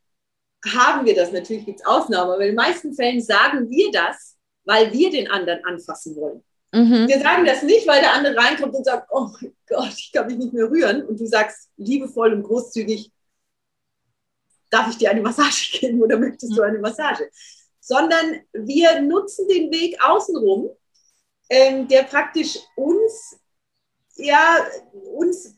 haben 0.74 1.04
wir 1.04 1.14
das, 1.14 1.32
natürlich 1.32 1.66
gibt 1.66 1.80
es 1.80 1.86
Ausnahmen, 1.86 2.30
aber 2.30 2.42
in 2.42 2.48
den 2.48 2.54
meisten 2.54 2.94
Fällen 2.94 3.20
sagen 3.20 3.68
wir 3.68 3.90
das, 3.90 4.36
weil 4.64 4.92
wir 4.92 5.10
den 5.10 5.28
anderen 5.30 5.64
anfassen 5.64 6.14
wollen. 6.16 6.44
Mhm. 6.72 7.08
Wir 7.08 7.18
sagen 7.18 7.44
das 7.44 7.62
nicht, 7.62 7.86
weil 7.88 8.00
der 8.00 8.12
andere 8.12 8.36
reinkommt 8.36 8.74
und 8.74 8.84
sagt, 8.84 9.08
oh 9.10 9.28
mein 9.40 9.52
Gott, 9.66 9.94
ich 9.96 10.12
kann 10.12 10.28
mich 10.28 10.36
nicht 10.36 10.52
mehr 10.52 10.70
rühren. 10.70 11.04
Und 11.04 11.18
du 11.18 11.26
sagst 11.26 11.68
liebevoll 11.76 12.32
und 12.32 12.44
großzügig, 12.44 13.10
darf 14.70 14.88
ich 14.88 14.96
dir 14.96 15.10
eine 15.10 15.20
Massage 15.20 15.70
geben 15.78 16.02
oder 16.02 16.18
möchtest 16.18 16.56
du 16.56 16.62
eine 16.62 16.78
Massage? 16.78 17.28
Sondern 17.80 18.40
wir 18.52 19.00
nutzen 19.02 19.48
den 19.48 19.70
Weg 19.70 19.96
außenrum, 20.02 20.70
ähm, 21.48 21.88
der 21.88 22.04
praktisch 22.04 22.58
uns, 22.76 23.36
ja, 24.16 24.58
uns, 24.92 25.56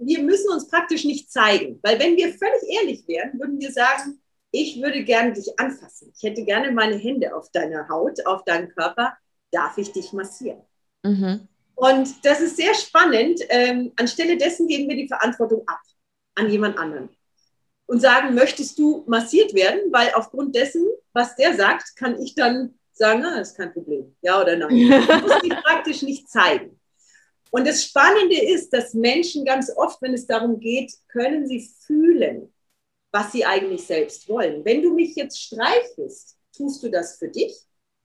wir 0.00 0.22
müssen 0.22 0.50
uns 0.50 0.68
praktisch 0.68 1.04
nicht 1.04 1.30
zeigen. 1.30 1.78
Weil 1.82 1.98
wenn 1.98 2.16
wir 2.16 2.32
völlig 2.32 2.62
ehrlich 2.80 3.06
wären, 3.06 3.38
würden 3.38 3.60
wir 3.60 3.70
sagen, 3.70 4.20
ich 4.50 4.80
würde 4.80 5.04
gerne 5.04 5.32
dich 5.32 5.58
anfassen. 5.58 6.10
Ich 6.16 6.22
hätte 6.22 6.44
gerne 6.44 6.72
meine 6.72 6.96
Hände 6.96 7.36
auf 7.36 7.50
deiner 7.50 7.88
Haut, 7.88 8.24
auf 8.24 8.44
deinem 8.44 8.70
Körper 8.70 9.14
darf 9.50 9.76
ich 9.76 9.92
dich 9.92 10.12
massieren? 10.12 10.62
Mhm. 11.02 11.48
Und 11.74 12.24
das 12.24 12.40
ist 12.40 12.56
sehr 12.56 12.74
spannend. 12.74 13.40
Ähm, 13.50 13.92
anstelle 13.96 14.36
dessen 14.36 14.66
geben 14.66 14.88
wir 14.88 14.96
die 14.96 15.08
Verantwortung 15.08 15.62
ab 15.66 15.80
an 16.34 16.50
jemand 16.50 16.78
anderen 16.78 17.10
und 17.88 18.00
sagen, 18.00 18.34
möchtest 18.34 18.78
du 18.78 19.02
massiert 19.06 19.54
werden? 19.54 19.90
Weil 19.90 20.12
aufgrund 20.14 20.54
dessen, 20.54 20.86
was 21.12 21.34
der 21.36 21.56
sagt, 21.56 21.96
kann 21.96 22.20
ich 22.22 22.34
dann 22.34 22.74
sagen, 22.92 23.20
na, 23.22 23.40
ist 23.40 23.56
kein 23.56 23.72
Problem, 23.72 24.14
ja 24.22 24.40
oder 24.40 24.56
nein. 24.56 24.70
Ich 24.76 25.22
muss 25.22 25.40
dich 25.40 25.54
praktisch 25.64 26.02
nicht 26.02 26.28
zeigen. 26.28 26.78
Und 27.50 27.66
das 27.66 27.82
Spannende 27.82 28.38
ist, 28.38 28.72
dass 28.74 28.92
Menschen 28.92 29.44
ganz 29.44 29.72
oft, 29.74 30.02
wenn 30.02 30.12
es 30.12 30.26
darum 30.26 30.60
geht, 30.60 30.92
können 31.08 31.46
sie 31.46 31.66
fühlen, 31.86 32.52
was 33.10 33.32
sie 33.32 33.46
eigentlich 33.46 33.86
selbst 33.86 34.28
wollen. 34.28 34.64
Wenn 34.66 34.82
du 34.82 34.92
mich 34.92 35.16
jetzt 35.16 35.40
streichelst, 35.40 36.36
tust 36.54 36.82
du 36.82 36.90
das 36.90 37.16
für 37.16 37.28
dich 37.28 37.54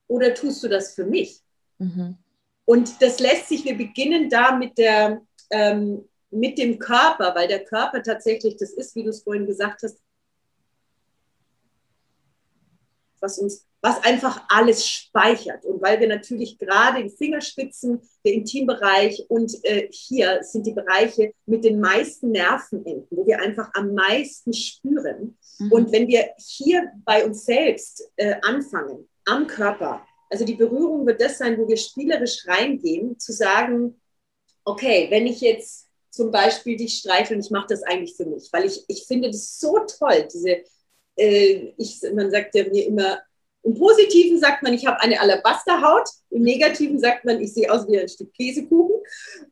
oder 0.06 0.32
tust 0.32 0.62
du 0.62 0.68
das 0.68 0.94
für 0.94 1.04
mich? 1.04 1.40
Mhm. 1.78 2.16
Und 2.64 3.02
das 3.02 3.20
lässt 3.20 3.48
sich, 3.48 3.66
wir 3.66 3.76
beginnen 3.76 4.30
da 4.30 4.56
mit, 4.56 4.78
der, 4.78 5.20
ähm, 5.50 6.08
mit 6.34 6.58
dem 6.58 6.78
Körper, 6.78 7.34
weil 7.34 7.48
der 7.48 7.64
Körper 7.64 8.02
tatsächlich 8.02 8.56
das 8.56 8.70
ist, 8.70 8.94
wie 8.94 9.04
du 9.04 9.10
es 9.10 9.22
vorhin 9.22 9.46
gesagt 9.46 9.82
hast, 9.82 9.98
was 13.20 13.38
uns, 13.38 13.66
was 13.80 14.02
einfach 14.04 14.44
alles 14.48 14.86
speichert. 14.86 15.64
Und 15.64 15.80
weil 15.80 15.98
wir 16.00 16.08
natürlich 16.08 16.58
gerade 16.58 17.00
in 17.00 17.10
Fingerspitzen, 17.10 18.02
der 18.24 18.34
Intimbereich 18.34 19.24
und 19.28 19.52
äh, 19.64 19.88
hier 19.90 20.42
sind 20.42 20.66
die 20.66 20.72
Bereiche 20.72 21.32
mit 21.46 21.64
den 21.64 21.80
meisten 21.80 22.30
Nervenenden, 22.30 23.06
wo 23.10 23.26
wir 23.26 23.40
einfach 23.40 23.70
am 23.74 23.94
meisten 23.94 24.52
spüren. 24.52 25.38
Mhm. 25.58 25.72
Und 25.72 25.92
wenn 25.92 26.08
wir 26.08 26.30
hier 26.38 26.92
bei 27.04 27.24
uns 27.24 27.44
selbst 27.44 28.10
äh, 28.16 28.34
anfangen, 28.42 29.08
am 29.26 29.46
Körper. 29.46 30.06
Also 30.30 30.44
die 30.44 30.54
Berührung 30.54 31.06
wird 31.06 31.20
das 31.20 31.38
sein, 31.38 31.58
wo 31.58 31.68
wir 31.68 31.76
spielerisch 31.76 32.46
reingehen, 32.46 33.18
zu 33.18 33.32
sagen, 33.32 34.00
okay, 34.64 35.06
wenn 35.10 35.26
ich 35.26 35.40
jetzt 35.40 35.88
zum 36.14 36.30
Beispiel 36.30 36.76
dich 36.76 36.98
streiche 36.98 37.34
und 37.34 37.40
ich 37.40 37.50
mache 37.50 37.66
das 37.68 37.82
eigentlich 37.82 38.16
für 38.16 38.26
mich, 38.26 38.48
weil 38.52 38.66
ich, 38.66 38.84
ich 38.88 39.04
finde 39.06 39.30
das 39.30 39.58
so 39.58 39.78
toll, 39.98 40.28
diese, 40.32 40.62
äh, 41.16 41.72
ich, 41.76 42.00
man 42.14 42.30
sagt 42.30 42.54
ja 42.54 42.64
mir 42.64 42.86
immer, 42.86 43.20
im 43.64 43.74
Positiven 43.74 44.38
sagt 44.38 44.62
man, 44.62 44.74
ich 44.74 44.84
habe 44.84 45.00
eine 45.00 45.18
Alabasterhaut. 45.18 46.06
Im 46.28 46.42
Negativen 46.42 46.98
sagt 46.98 47.24
man, 47.24 47.40
ich 47.40 47.54
sehe 47.54 47.72
aus 47.72 47.88
wie 47.88 47.98
ein 47.98 48.10
Stück 48.10 48.32
Käsekuchen. 48.34 49.00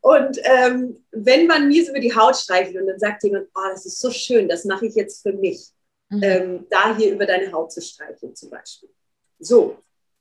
Und 0.03 0.39
ähm, 0.43 1.03
wenn 1.13 1.47
man 1.47 1.69
mir 1.69 1.83
so 1.83 1.93
über 1.93 2.01
die 2.01 2.15
Haut 2.15 2.37
streichelt 2.37 2.77
und 2.77 2.89
dann 2.89 2.99
sagt 2.99 3.25
jemand, 3.25 3.49
oh, 3.55 3.69
das 3.71 3.87
ist 3.87 4.01
so 4.01 4.11
schön, 4.11 4.49
das 4.49 4.67
mache 4.67 4.87
ich 4.87 4.95
jetzt 4.97 5.23
für 5.23 5.33
mich, 5.33 5.69
mhm. 6.11 6.23
ähm, 6.23 6.67
da 6.69 6.95
hier 6.95 7.11
über 7.11 7.25
deine 7.25 7.53
Haut 7.53 7.73
zu 7.73 7.81
streicheln 7.81 8.37
zum 8.37 8.51
Beispiel. 8.51 8.91
So, 9.39 9.79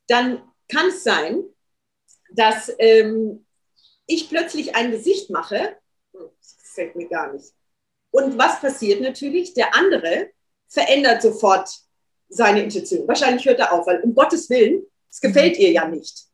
dann 0.08 0.42
kann 0.68 0.88
es 0.88 1.04
sein, 1.04 1.44
dass 2.30 2.72
ähm, 2.78 3.44
ich 4.06 4.30
plötzlich 4.30 4.74
ein 4.74 4.90
Gesicht 4.90 5.28
mache, 5.28 5.76
gefällt 6.72 6.96
mir 6.96 7.08
gar 7.08 7.32
nicht. 7.32 7.52
Und 8.10 8.36
was 8.38 8.60
passiert 8.60 9.00
natürlich? 9.00 9.54
Der 9.54 9.74
andere 9.74 10.30
verändert 10.68 11.22
sofort 11.22 11.68
seine 12.28 12.62
Intention. 12.62 13.06
Wahrscheinlich 13.06 13.44
hört 13.44 13.60
er 13.60 13.72
auf, 13.72 13.86
weil 13.86 14.00
um 14.00 14.14
Gottes 14.14 14.48
Willen, 14.50 14.82
es 15.10 15.20
gefällt 15.20 15.58
ihr 15.58 15.70
ja 15.70 15.86
nicht. 15.86 16.24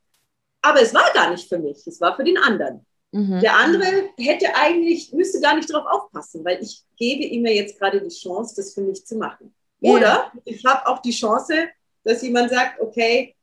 Aber 0.62 0.80
es 0.80 0.94
war 0.94 1.12
gar 1.12 1.30
nicht 1.30 1.48
für 1.48 1.58
mich, 1.58 1.86
es 1.86 2.00
war 2.00 2.16
für 2.16 2.24
den 2.24 2.38
anderen. 2.38 2.84
Mhm. 3.10 3.40
Der 3.40 3.56
andere 3.56 4.10
hätte 4.18 4.54
eigentlich, 4.54 5.12
müsste 5.12 5.40
gar 5.40 5.56
nicht 5.56 5.70
darauf 5.70 5.86
aufpassen, 5.86 6.44
weil 6.44 6.62
ich 6.62 6.82
gebe 6.96 7.24
ihm 7.24 7.46
ja 7.46 7.52
jetzt 7.52 7.78
gerade 7.78 8.00
die 8.00 8.14
Chance, 8.14 8.54
das 8.56 8.74
für 8.74 8.82
mich 8.82 9.04
zu 9.06 9.16
machen. 9.16 9.54
Oder 9.80 10.06
yeah. 10.06 10.32
ich 10.44 10.64
habe 10.64 10.86
auch 10.86 11.00
die 11.00 11.12
Chance, 11.12 11.68
dass 12.04 12.22
jemand 12.22 12.50
sagt, 12.50 12.80
okay, 12.80 13.36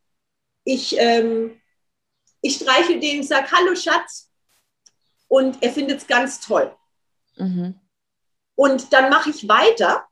ich, 0.65 0.95
ähm, 0.99 1.59
ich 2.41 2.55
streiche 2.55 2.99
den, 2.99 3.23
sage, 3.23 3.49
hallo 3.51 3.75
Schatz, 3.75 4.29
und 5.27 5.61
er 5.63 5.71
findet 5.71 5.99
es 5.99 6.07
ganz 6.07 6.39
toll. 6.39 6.75
Mhm. 7.37 7.75
Und 8.55 8.93
dann 8.93 9.09
mache 9.09 9.29
ich 9.29 9.47
weiter, 9.47 10.05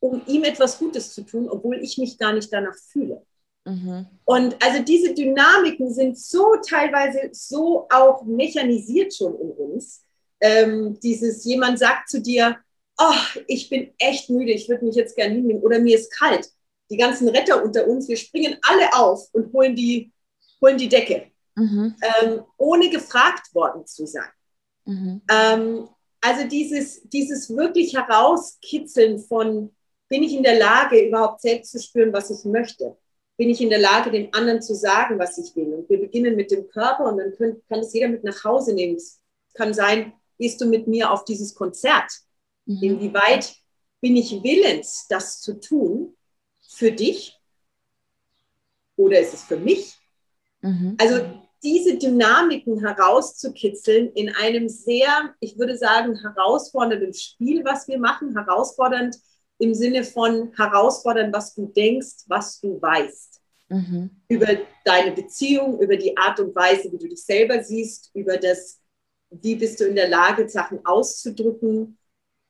um 0.00 0.22
ihm 0.26 0.44
etwas 0.44 0.78
Gutes 0.78 1.14
zu 1.14 1.22
tun, 1.22 1.48
obwohl 1.48 1.76
ich 1.82 1.98
mich 1.98 2.18
gar 2.18 2.32
nicht 2.32 2.52
danach 2.52 2.76
fühle. 2.90 3.24
Mhm. 3.64 4.06
Und 4.24 4.62
also 4.62 4.82
diese 4.82 5.14
Dynamiken 5.14 5.92
sind 5.92 6.18
so 6.18 6.56
teilweise 6.66 7.30
so 7.32 7.86
auch 7.90 8.24
mechanisiert 8.24 9.14
schon 9.14 9.34
in 9.40 9.50
uns. 9.52 10.02
Ähm, 10.40 10.98
dieses, 11.00 11.44
jemand 11.44 11.78
sagt 11.78 12.10
zu 12.10 12.20
dir, 12.20 12.58
oh, 12.98 13.42
ich 13.46 13.70
bin 13.70 13.92
echt 13.98 14.28
müde, 14.28 14.52
ich 14.52 14.68
würde 14.68 14.84
mich 14.84 14.96
jetzt 14.96 15.16
gerne 15.16 15.34
hinnehmen 15.34 15.62
oder 15.62 15.78
mir 15.78 15.96
ist 15.96 16.12
kalt 16.12 16.50
die 16.90 16.96
ganzen 16.96 17.28
Retter 17.28 17.62
unter 17.62 17.86
uns, 17.86 18.08
wir 18.08 18.16
springen 18.16 18.56
alle 18.62 18.92
auf 18.94 19.28
und 19.32 19.52
holen 19.52 19.74
die, 19.74 20.12
holen 20.60 20.78
die 20.78 20.88
Decke, 20.88 21.30
mhm. 21.56 21.94
ähm, 22.22 22.42
ohne 22.56 22.90
gefragt 22.90 23.54
worden 23.54 23.86
zu 23.86 24.06
sein. 24.06 24.28
Mhm. 24.84 25.22
Ähm, 25.30 25.88
also 26.24 26.48
dieses, 26.48 27.02
dieses 27.08 27.54
wirklich 27.54 27.94
herauskitzeln 27.94 29.18
von, 29.18 29.74
bin 30.08 30.22
ich 30.22 30.34
in 30.34 30.42
der 30.42 30.58
Lage, 30.58 31.06
überhaupt 31.06 31.40
selbst 31.40 31.72
zu 31.72 31.80
spüren, 31.80 32.12
was 32.12 32.30
ich 32.30 32.44
möchte? 32.44 32.96
Bin 33.36 33.50
ich 33.50 33.60
in 33.60 33.70
der 33.70 33.80
Lage, 33.80 34.10
den 34.10 34.32
anderen 34.32 34.62
zu 34.62 34.74
sagen, 34.74 35.18
was 35.18 35.38
ich 35.38 35.54
will? 35.56 35.74
Und 35.74 35.88
wir 35.90 36.00
beginnen 36.00 36.36
mit 36.36 36.50
dem 36.50 36.68
Körper 36.68 37.04
und 37.10 37.18
dann 37.18 37.34
können, 37.36 37.62
kann 37.68 37.80
es 37.80 37.92
jeder 37.92 38.08
mit 38.08 38.24
nach 38.24 38.44
Hause 38.44 38.74
nehmen. 38.74 38.96
Es 38.96 39.20
kann 39.54 39.74
sein, 39.74 40.12
gehst 40.38 40.60
du 40.60 40.66
mit 40.66 40.86
mir 40.86 41.10
auf 41.10 41.24
dieses 41.24 41.54
Konzert? 41.54 42.10
Mhm. 42.66 42.82
Inwieweit 42.82 43.54
bin 44.00 44.16
ich 44.16 44.42
willens, 44.42 45.06
das 45.08 45.40
zu 45.40 45.60
tun? 45.60 46.14
für 46.74 46.92
dich 46.92 47.38
oder 48.96 49.20
ist 49.20 49.34
es 49.34 49.44
für 49.44 49.56
mich? 49.56 49.94
Mhm. 50.60 50.96
Also 50.98 51.43
diese 51.64 51.96
Dynamiken 51.96 52.78
herauszukitzeln 52.78 54.12
in 54.12 54.28
einem 54.36 54.68
sehr, 54.68 55.34
ich 55.40 55.58
würde 55.58 55.76
sagen, 55.76 56.16
herausfordernden 56.20 57.14
Spiel, 57.14 57.64
was 57.64 57.88
wir 57.88 57.98
machen, 57.98 58.36
herausfordernd 58.36 59.16
im 59.58 59.74
Sinne 59.74 60.04
von 60.04 60.52
herausfordernd, 60.56 61.34
was 61.34 61.54
du 61.54 61.66
denkst, 61.66 62.24
was 62.26 62.60
du 62.60 62.80
weißt. 62.80 63.40
Mhm. 63.68 64.10
Über 64.28 64.48
deine 64.84 65.12
Beziehung, 65.12 65.80
über 65.80 65.96
die 65.96 66.16
Art 66.16 66.38
und 66.38 66.54
Weise, 66.54 66.92
wie 66.92 66.98
du 66.98 67.08
dich 67.08 67.24
selber 67.24 67.62
siehst, 67.62 68.10
über 68.14 68.36
das, 68.36 68.80
wie 69.30 69.54
bist 69.54 69.80
du 69.80 69.84
in 69.84 69.96
der 69.96 70.08
Lage, 70.08 70.48
Sachen 70.48 70.84
auszudrücken, 70.84 71.98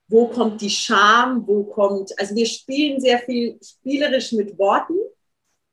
wo 0.08 0.26
kommt 0.28 0.60
die 0.60 0.70
Scham, 0.70 1.46
wo 1.46 1.64
kommt, 1.64 2.18
also 2.18 2.34
wir 2.34 2.46
spielen 2.46 3.00
sehr 3.00 3.20
viel 3.20 3.58
spielerisch 3.62 4.32
mit 4.32 4.58
Worten 4.58 4.98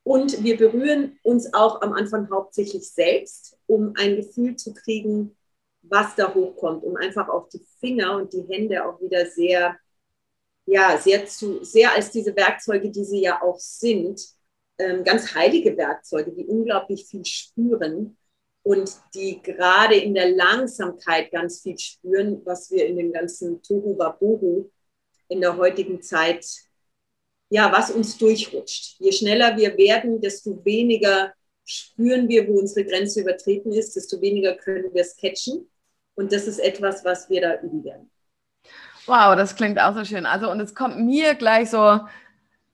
und 0.03 0.43
wir 0.43 0.57
berühren 0.57 1.19
uns 1.23 1.53
auch 1.53 1.81
am 1.81 1.93
Anfang 1.93 2.29
hauptsächlich 2.31 2.89
selbst, 2.89 3.57
um 3.67 3.93
ein 3.97 4.15
Gefühl 4.15 4.55
zu 4.55 4.73
kriegen, 4.73 5.35
was 5.83 6.15
da 6.15 6.33
hochkommt, 6.33 6.83
um 6.83 6.95
einfach 6.95 7.29
auch 7.29 7.49
die 7.49 7.65
Finger 7.79 8.17
und 8.17 8.33
die 8.33 8.45
Hände 8.49 8.85
auch 8.85 8.99
wieder 9.01 9.25
sehr, 9.25 9.77
ja, 10.65 10.97
sehr 10.97 11.25
zu, 11.25 11.63
sehr 11.63 11.93
als 11.93 12.11
diese 12.11 12.35
Werkzeuge, 12.35 12.89
die 12.91 13.05
sie 13.05 13.21
ja 13.21 13.41
auch 13.41 13.59
sind, 13.59 14.21
ähm, 14.77 15.03
ganz 15.03 15.33
heilige 15.33 15.75
Werkzeuge, 15.77 16.31
die 16.31 16.45
unglaublich 16.45 17.05
viel 17.05 17.25
spüren, 17.25 18.17
und 18.63 18.91
die 19.13 19.41
gerade 19.41 19.95
in 19.95 20.13
der 20.13 20.29
Langsamkeit 20.31 21.31
ganz 21.31 21.61
viel 21.61 21.77
spüren, 21.77 22.41
was 22.45 22.69
wir 22.71 22.85
in 22.85 22.97
dem 22.97 23.11
ganzen 23.11 23.61
Tohu 23.61 23.97
Wabohu 23.97 24.69
in 25.29 25.41
der 25.41 25.57
heutigen 25.57 26.01
Zeit, 26.01 26.45
ja, 27.51 27.69
was 27.71 27.91
uns 27.91 28.17
durchrutscht. 28.17 28.95
Je 28.99 29.11
schneller 29.11 29.57
wir 29.57 29.77
werden, 29.77 30.21
desto 30.21 30.63
weniger 30.63 31.33
spüren 31.65 32.29
wir, 32.29 32.47
wo 32.47 32.57
unsere 32.57 32.85
Grenze 32.87 33.21
übertreten 33.21 33.73
ist, 33.73 33.95
desto 33.95 34.21
weniger 34.21 34.55
können 34.55 34.93
wir 34.93 35.01
es 35.01 35.17
catchen. 35.17 35.69
Und 36.15 36.31
das 36.31 36.47
ist 36.47 36.59
etwas, 36.59 37.03
was 37.03 37.29
wir 37.29 37.41
da 37.41 37.59
üben 37.61 37.83
werden. 37.83 38.09
Wow, 39.05 39.35
das 39.35 39.55
klingt 39.55 39.79
auch 39.79 39.93
so 39.93 40.05
schön. 40.05 40.25
Also, 40.25 40.49
und 40.49 40.61
es 40.61 40.73
kommt 40.73 40.99
mir 40.99 41.35
gleich 41.35 41.69
so 41.69 41.99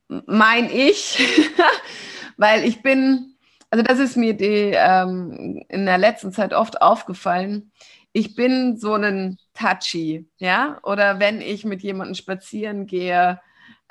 mein 0.07 0.69
Ich, 0.69 1.17
weil 2.37 2.63
ich 2.63 2.83
bin, 2.83 3.35
also 3.71 3.83
das 3.83 3.97
ist 3.97 4.15
mir 4.15 4.35
die, 4.35 4.73
ähm, 4.75 5.65
in 5.69 5.87
der 5.87 5.97
letzten 5.97 6.31
Zeit 6.31 6.53
oft 6.53 6.83
aufgefallen. 6.83 7.71
Ich 8.13 8.35
bin 8.35 8.77
so 8.77 8.93
ein 8.93 9.39
Touchy, 9.55 10.27
ja, 10.37 10.79
oder 10.83 11.19
wenn 11.19 11.41
ich 11.41 11.65
mit 11.65 11.81
jemandem 11.81 12.13
spazieren 12.13 12.85
gehe, 12.85 13.39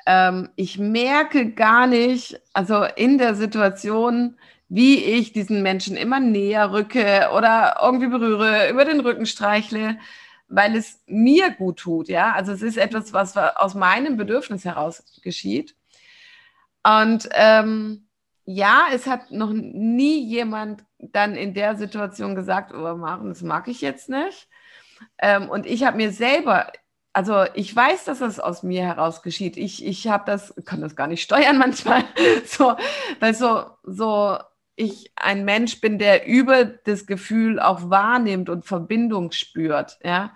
ähm, 0.07 0.49
ich 0.55 0.79
merke 0.79 1.51
gar 1.51 1.85
nicht, 1.85 2.39
also 2.53 2.85
in 2.95 3.17
der 3.17 3.35
Situation, 3.35 4.37
wie 4.69 5.03
ich 5.03 5.33
diesen 5.33 5.61
Menschen 5.61 5.97
immer 5.97 6.21
näher 6.21 6.71
rücke 6.71 7.29
oder 7.35 7.77
irgendwie 7.83 8.07
berühre, 8.07 8.69
über 8.69 8.85
den 8.85 9.01
Rücken 9.01 9.25
streichle, 9.25 9.99
weil 10.47 10.77
es 10.77 11.03
mir 11.07 11.51
gut 11.51 11.79
tut, 11.79 12.07
ja. 12.07 12.31
Also 12.31 12.53
es 12.53 12.61
ist 12.61 12.77
etwas, 12.77 13.11
was 13.11 13.35
aus 13.37 13.75
meinem 13.75 14.15
Bedürfnis 14.15 14.63
heraus 14.63 15.03
geschieht. 15.21 15.75
Und 16.83 17.27
ähm, 17.33 18.07
ja, 18.45 18.85
es 18.93 19.07
hat 19.07 19.29
noch 19.31 19.51
nie 19.51 20.23
jemand 20.25 20.85
dann 20.99 21.35
in 21.35 21.53
der 21.53 21.75
Situation 21.75 22.33
gesagt, 22.33 22.73
oh, 22.73 22.95
Maren, 22.95 23.27
das 23.27 23.41
mag 23.41 23.67
ich 23.67 23.81
jetzt 23.81 24.07
nicht. 24.07 24.47
Ähm, 25.17 25.49
und 25.49 25.65
ich 25.65 25.83
habe 25.83 25.97
mir 25.97 26.13
selber, 26.13 26.71
also 27.17 27.45
ich 27.55 27.75
weiß, 27.75 28.05
dass 28.05 28.19
das 28.19 28.39
aus 28.39 28.61
mir 28.61 28.83
heraus 28.83 29.23
geschieht. 29.23 29.57
Ich, 29.57 29.83
ich 29.83 30.07
habe 30.07 30.25
das, 30.27 30.53
kann 30.65 30.81
das 30.81 30.95
gar 30.95 31.07
nicht 31.07 31.23
steuern 31.23 31.57
manchmal. 31.65 32.03
so, 32.45 32.75
weil 33.19 33.33
so, 33.33 33.65
so 33.81 34.37
ich 34.75 35.11
ein 35.15 35.43
Mensch 35.43 35.81
bin, 35.81 35.97
der 35.97 36.27
über 36.27 36.63
das 36.63 37.07
Gefühl 37.07 37.59
auch 37.59 37.89
wahrnimmt 37.89 38.49
und 38.49 38.65
Verbindung 38.65 39.31
spürt. 39.31 39.97
Ja. 40.03 40.35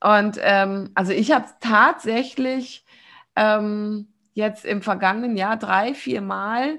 Und 0.00 0.38
ähm, 0.42 0.92
also 0.94 1.10
ich 1.10 1.32
habe 1.32 1.46
tatsächlich 1.58 2.86
ähm, 3.34 4.06
jetzt 4.32 4.64
im 4.64 4.82
vergangenen 4.82 5.36
Jahr 5.36 5.56
drei, 5.56 5.92
vier 5.92 6.20
Mal 6.20 6.78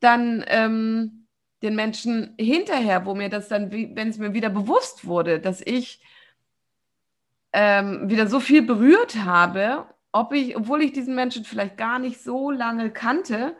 dann 0.00 0.42
ähm, 0.48 1.26
den 1.62 1.76
Menschen 1.76 2.34
hinterher, 2.38 3.04
wo 3.04 3.14
mir 3.14 3.28
das 3.28 3.48
dann, 3.48 3.70
wenn 3.70 4.08
es 4.08 4.16
mir 4.16 4.32
wieder 4.32 4.48
bewusst 4.48 5.06
wurde, 5.06 5.40
dass 5.40 5.60
ich 5.60 6.00
ähm, 7.58 8.10
wieder 8.10 8.26
so 8.26 8.38
viel 8.38 8.60
berührt 8.60 9.24
habe, 9.24 9.86
ob 10.12 10.34
ich, 10.34 10.56
obwohl 10.58 10.82
ich 10.82 10.92
diesen 10.92 11.14
Menschen 11.14 11.42
vielleicht 11.42 11.78
gar 11.78 11.98
nicht 11.98 12.22
so 12.22 12.50
lange 12.50 12.90
kannte, 12.90 13.56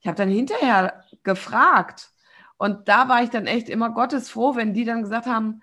ich 0.00 0.06
habe 0.06 0.16
dann 0.16 0.30
hinterher 0.30 1.04
gefragt. 1.24 2.10
Und 2.56 2.88
da 2.88 3.10
war 3.10 3.22
ich 3.22 3.28
dann 3.28 3.46
echt 3.46 3.68
immer 3.68 3.90
gottesfroh, 3.90 4.56
wenn 4.56 4.72
die 4.72 4.86
dann 4.86 5.02
gesagt 5.02 5.26
haben, 5.26 5.60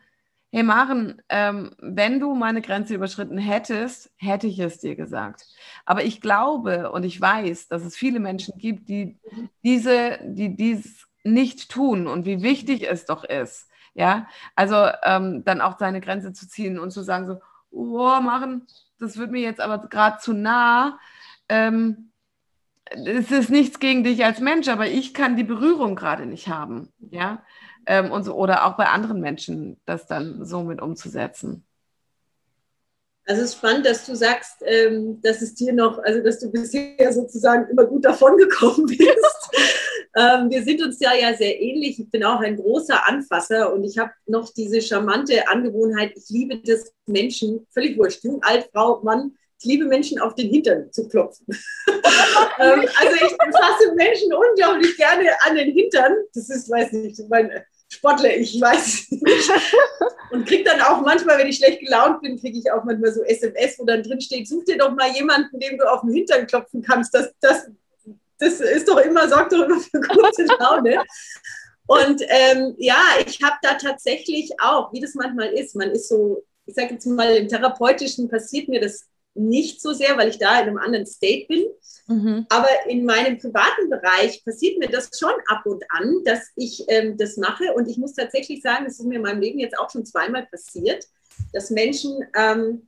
hey 0.51 0.61
Maren, 0.61 1.23
ähm, 1.29 1.75
wenn 1.79 2.19
du 2.19 2.35
meine 2.35 2.61
Grenze 2.61 2.93
überschritten 2.93 3.39
hättest, 3.39 4.13
hätte 4.17 4.45
ich 4.45 4.59
es 4.59 4.77
dir 4.77 4.95
gesagt. 4.95 5.47
Aber 5.85 6.03
ich 6.03 6.21
glaube 6.21 6.91
und 6.91 7.03
ich 7.03 7.19
weiß, 7.19 7.67
dass 7.67 7.83
es 7.83 7.95
viele 7.95 8.19
Menschen 8.19 8.59
gibt, 8.59 8.89
die 8.89 9.17
diese, 9.63 10.19
die 10.23 10.55
dies 10.55 11.07
nicht 11.23 11.71
tun 11.71 12.05
und 12.05 12.27
wie 12.27 12.43
wichtig 12.43 12.87
es 12.87 13.05
doch 13.05 13.23
ist. 13.23 13.69
Ja, 13.95 14.27
also 14.55 14.75
ähm, 15.03 15.43
dann 15.45 15.61
auch 15.61 15.79
seine 15.79 16.01
Grenze 16.01 16.31
zu 16.31 16.47
ziehen 16.47 16.77
und 16.77 16.91
zu 16.91 17.01
sagen 17.01 17.25
so, 17.25 17.39
oh, 17.75 18.19
Maren, 18.21 18.65
das 18.99 19.17
wird 19.17 19.31
mir 19.31 19.41
jetzt 19.41 19.61
aber 19.61 19.87
gerade 19.87 20.19
zu 20.19 20.33
nah. 20.33 20.99
Ähm, 21.49 22.11
es 22.85 23.31
ist 23.31 23.49
nichts 23.49 23.79
gegen 23.79 24.03
dich 24.03 24.23
als 24.23 24.39
Mensch, 24.39 24.67
aber 24.67 24.87
ich 24.87 25.13
kann 25.13 25.35
die 25.35 25.43
Berührung 25.43 25.95
gerade 25.95 26.25
nicht 26.25 26.47
haben. 26.47 26.93
Ja, 27.11 27.43
ähm, 27.85 28.11
und 28.11 28.23
so, 28.23 28.33
oder 28.33 28.65
auch 28.65 28.77
bei 28.77 28.87
anderen 28.87 29.19
Menschen 29.19 29.79
das 29.85 30.07
dann 30.07 30.45
so 30.45 30.63
mit 30.63 30.81
umzusetzen. 30.81 31.65
Also 33.27 33.41
es 33.41 33.49
ist 33.49 33.57
spannend, 33.57 33.87
dass 33.87 34.05
du 34.05 34.15
sagst, 34.15 34.57
ähm, 34.61 35.19
dass 35.21 35.41
es 35.41 35.55
dir 35.55 35.73
noch, 35.73 35.97
also 36.03 36.21
dass 36.21 36.39
du 36.39 36.51
bisher 36.51 37.11
sozusagen 37.11 37.67
immer 37.69 37.85
gut 37.85 38.05
davon 38.05 38.37
gekommen 38.37 38.85
bist. 38.85 39.49
ähm, 40.15 40.49
wir 40.49 40.63
sind 40.63 40.81
uns 40.81 40.99
ja 40.99 41.13
ja 41.13 41.33
sehr 41.35 41.59
ähnlich. 41.61 41.99
Ich 41.99 42.09
bin 42.09 42.23
auch 42.23 42.39
ein 42.39 42.55
großer 42.55 43.07
Anfasser 43.07 43.73
und 43.73 43.83
ich 43.83 43.97
habe 43.97 44.11
noch 44.25 44.53
diese 44.53 44.81
charmante 44.81 45.47
Angewohnheit, 45.47 46.13
ich 46.15 46.29
liebe 46.29 46.57
das 46.59 46.93
Menschen, 47.05 47.67
völlig 47.71 47.97
wurscht, 47.97 48.23
jung, 48.23 48.41
alt, 48.43 48.69
Frau, 48.71 49.01
Mann, 49.03 49.35
ich 49.59 49.65
liebe 49.65 49.85
Menschen 49.85 50.19
auf 50.19 50.35
den 50.35 50.49
Hintern 50.49 50.91
zu 50.91 51.07
klopfen. 51.07 51.45
ähm, 51.87 52.79
also 52.79 53.15
ich 53.15 53.35
fasse 53.51 53.95
Menschen 53.95 54.33
unglaublich 54.33 54.95
gerne 54.97 55.29
an 55.45 55.55
den 55.55 55.73
Hintern. 55.73 56.13
Das 56.33 56.49
ist, 56.49 56.69
weiß 56.69 56.91
nicht, 56.93 57.19
mein 57.29 57.51
Sportler, 57.89 58.35
ich 58.35 58.59
weiß 58.59 59.07
nicht. 59.11 59.51
Und 60.31 60.45
kriege 60.47 60.63
dann 60.63 60.81
auch 60.81 61.01
manchmal, 61.01 61.37
wenn 61.37 61.47
ich 61.47 61.57
schlecht 61.57 61.79
gelaunt 61.79 62.21
bin, 62.21 62.39
kriege 62.39 62.57
ich 62.57 62.71
auch 62.71 62.83
manchmal 62.83 63.13
so 63.13 63.23
SMS, 63.23 63.79
wo 63.79 63.85
dann 63.85 64.03
drin 64.03 64.19
steht, 64.19 64.47
such 64.47 64.65
dir 64.65 64.77
doch 64.77 64.93
mal 64.93 65.11
jemanden, 65.11 65.59
dem 65.59 65.77
du 65.77 65.85
auf 65.89 66.01
den 66.01 66.13
Hintern 66.13 66.47
klopfen 66.47 66.81
kannst. 66.81 67.13
Das, 67.13 67.33
das, 67.39 67.67
das 68.39 68.59
ist 68.59 68.87
doch 68.87 68.97
immer, 68.97 69.27
sorgt 69.29 69.53
doch 69.53 69.63
immer 69.65 69.79
für 69.79 69.99
gute 69.99 70.45
Laune. 70.59 71.03
Und 71.87 72.21
ähm, 72.27 72.75
ja, 72.77 73.01
ich 73.25 73.41
habe 73.43 73.55
da 73.61 73.75
tatsächlich 73.75 74.51
auch, 74.59 74.91
wie 74.91 75.01
das 75.01 75.13
manchmal 75.13 75.53
ist, 75.53 75.75
man 75.75 75.91
ist 75.91 76.09
so, 76.09 76.43
ich 76.65 76.73
sage 76.73 76.93
jetzt 76.93 77.05
mal, 77.05 77.35
im 77.35 77.47
Therapeutischen 77.47 78.27
passiert 78.27 78.69
mir 78.69 78.81
das 78.81 79.05
nicht 79.35 79.81
so 79.81 79.93
sehr, 79.93 80.17
weil 80.17 80.29
ich 80.29 80.39
da 80.39 80.59
in 80.59 80.67
einem 80.67 80.77
anderen 80.77 81.05
State 81.05 81.45
bin. 81.47 81.65
Mhm. 82.07 82.45
Aber 82.49 82.69
in 82.87 83.05
meinem 83.05 83.37
privaten 83.37 83.89
Bereich 83.89 84.43
passiert 84.45 84.79
mir 84.79 84.89
das 84.89 85.09
schon 85.17 85.33
ab 85.47 85.65
und 85.65 85.83
an, 85.89 86.23
dass 86.23 86.49
ich 86.55 86.85
ähm, 86.87 87.17
das 87.17 87.37
mache. 87.37 87.73
Und 87.73 87.87
ich 87.87 87.97
muss 87.97 88.13
tatsächlich 88.13 88.61
sagen, 88.61 88.85
das 88.85 88.99
ist 88.99 89.05
mir 89.05 89.17
in 89.17 89.23
meinem 89.23 89.41
Leben 89.41 89.59
jetzt 89.59 89.77
auch 89.77 89.89
schon 89.89 90.05
zweimal 90.05 90.47
passiert, 90.47 91.05
dass 91.53 91.69
Menschen 91.69 92.23
ähm, 92.35 92.87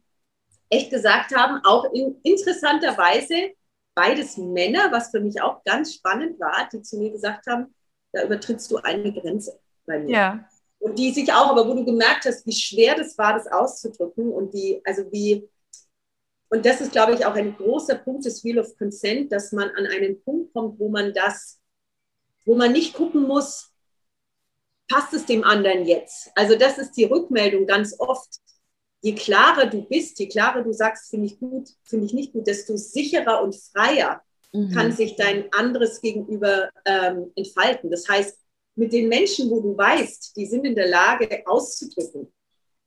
echt 0.70 0.92
gesagt 0.92 1.36
haben, 1.36 1.62
auch 1.64 1.92
in 1.94 2.20
interessanter 2.24 2.98
Weise, 2.98 3.52
beides 3.98 4.38
Männer, 4.38 4.92
was 4.92 5.10
für 5.10 5.20
mich 5.20 5.42
auch 5.42 5.64
ganz 5.64 5.96
spannend 5.96 6.40
war, 6.40 6.70
die 6.72 6.84
zu 6.84 7.00
mir 7.00 7.10
gesagt 7.10 7.48
haben, 7.48 7.74
da 8.12 8.24
übertrittst 8.24 8.70
du 8.70 8.78
eine 8.78 9.12
Grenze 9.12 9.60
bei 9.88 9.98
mir. 9.98 10.12
Ja. 10.12 10.50
Und 10.78 11.00
die 11.00 11.12
sich 11.12 11.34
auch, 11.34 11.48
aber 11.50 11.68
wo 11.68 11.74
du 11.74 11.84
gemerkt 11.84 12.26
hast, 12.26 12.46
wie 12.46 12.54
schwer 12.54 12.94
das 12.94 13.18
war, 13.18 13.34
das 13.34 13.48
auszudrücken 13.48 14.32
und 14.32 14.54
wie, 14.54 14.80
also 14.86 15.12
wie, 15.12 15.50
und 16.50 16.64
das 16.64 16.80
ist, 16.80 16.92
glaube 16.92 17.16
ich, 17.16 17.26
auch 17.26 17.34
ein 17.34 17.58
großer 17.58 17.96
Punkt 17.96 18.26
des 18.26 18.44
Wheel 18.44 18.60
of 18.60 18.78
Consent, 18.78 19.32
dass 19.32 19.52
man 19.52 19.72
an 19.72 19.88
einen 19.88 20.22
Punkt 20.24 20.54
kommt, 20.54 20.80
wo 20.80 20.90
man 20.90 21.12
das, 21.12 21.60
wo 22.46 22.54
man 22.54 22.74
nicht 22.74 22.94
gucken 22.94 23.24
muss, 23.24 23.74
passt 24.88 25.12
es 25.16 25.26
dem 25.26 25.44
anderen 25.44 25.86
jetzt? 25.86 26.30
Also 26.36 26.56
das 26.56 26.78
ist 26.78 26.92
die 26.92 27.06
Rückmeldung 27.06 27.66
ganz 27.66 27.96
oft. 28.00 28.30
Je 29.02 29.14
klarer 29.14 29.70
du 29.70 29.84
bist, 29.88 30.20
je 30.20 30.28
klarer 30.28 30.64
du 30.64 30.74
sagst, 30.74 31.10
finde 31.10 31.28
ich 31.28 31.40
gut, 31.40 31.70
finde 31.84 32.06
ich 32.06 32.14
nicht 32.14 32.34
gut, 32.34 32.48
desto 32.48 32.76
sicherer 32.78 33.44
und 33.44 33.56
freier 33.56 34.22
mhm. 34.54 34.72
kann 34.72 34.92
sich 34.92 35.16
dein 35.16 35.52
anderes 35.54 36.02
Gegenüber 36.02 36.70
ähm, 36.86 37.32
entfalten. 37.36 37.92
Das 37.92 38.08
heißt, 38.08 38.38
mit 38.76 38.94
den 38.94 39.08
Menschen, 39.08 39.50
wo 39.50 39.62
du 39.62 39.78
weißt, 39.78 40.36
die 40.36 40.46
sind 40.46 40.66
in 40.66 40.76
der 40.76 40.88
Lage 40.88 41.44
auszudrücken, 41.46 42.32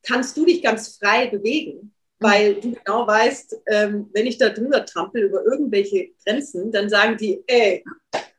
kannst 0.03 0.37
du 0.37 0.44
dich 0.44 0.62
ganz 0.62 0.96
frei 0.96 1.29
bewegen 1.29 1.92
weil 2.20 2.61
du 2.61 2.73
genau 2.73 3.07
weißt, 3.07 3.57
ähm, 3.66 4.11
wenn 4.12 4.27
ich 4.27 4.37
da 4.37 4.51
drüber 4.51 4.85
trampel 4.85 5.25
über 5.25 5.42
irgendwelche 5.44 6.11
Grenzen, 6.25 6.70
dann 6.70 6.88
sagen 6.90 7.16
die, 7.16 7.42
ey, 7.46 7.83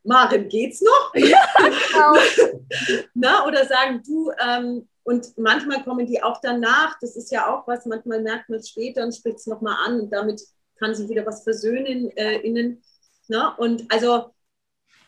Maren, 0.03 0.47
geht's 0.47 0.81
noch? 0.81 1.13
Ja, 1.15 1.43
genau. 1.57 2.13
Na, 3.13 3.45
oder 3.45 3.65
sagen 3.65 4.01
du, 4.05 4.31
ähm, 4.43 4.87
und 5.03 5.37
manchmal 5.37 5.83
kommen 5.83 6.05
die 6.05 6.21
auch 6.21 6.39
danach, 6.41 6.97
das 6.99 7.15
ist 7.15 7.31
ja 7.31 7.53
auch 7.53 7.67
was, 7.67 7.85
manchmal 7.85 8.21
merkt 8.21 8.49
man 8.49 8.59
es 8.59 8.69
später 8.69 9.03
und 9.03 9.15
spricht 9.15 9.37
es 9.37 9.47
nochmal 9.47 9.75
an 9.85 9.99
und 9.99 10.11
damit 10.11 10.41
kann 10.79 10.93
sich 10.93 11.09
wieder 11.09 11.25
was 11.25 11.43
versöhnen 11.43 12.09
äh, 12.17 12.37
innen. 12.39 12.81
Na? 13.27 13.55
Und 13.55 13.91
also 13.91 14.33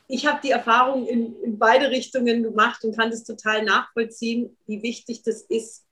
ich 0.07 0.25
habe 0.25 0.39
die 0.43 0.51
Erfahrung 0.51 1.07
in, 1.07 1.35
in 1.41 1.59
beide 1.59 1.89
Richtungen 1.89 2.43
gemacht 2.43 2.83
und 2.83 2.97
kann 2.97 3.11
das 3.11 3.23
total 3.23 3.63
nachvollziehen, 3.63 4.57
wie 4.67 4.83
wichtig 4.83 5.23
das 5.23 5.41
ist, 5.41 5.85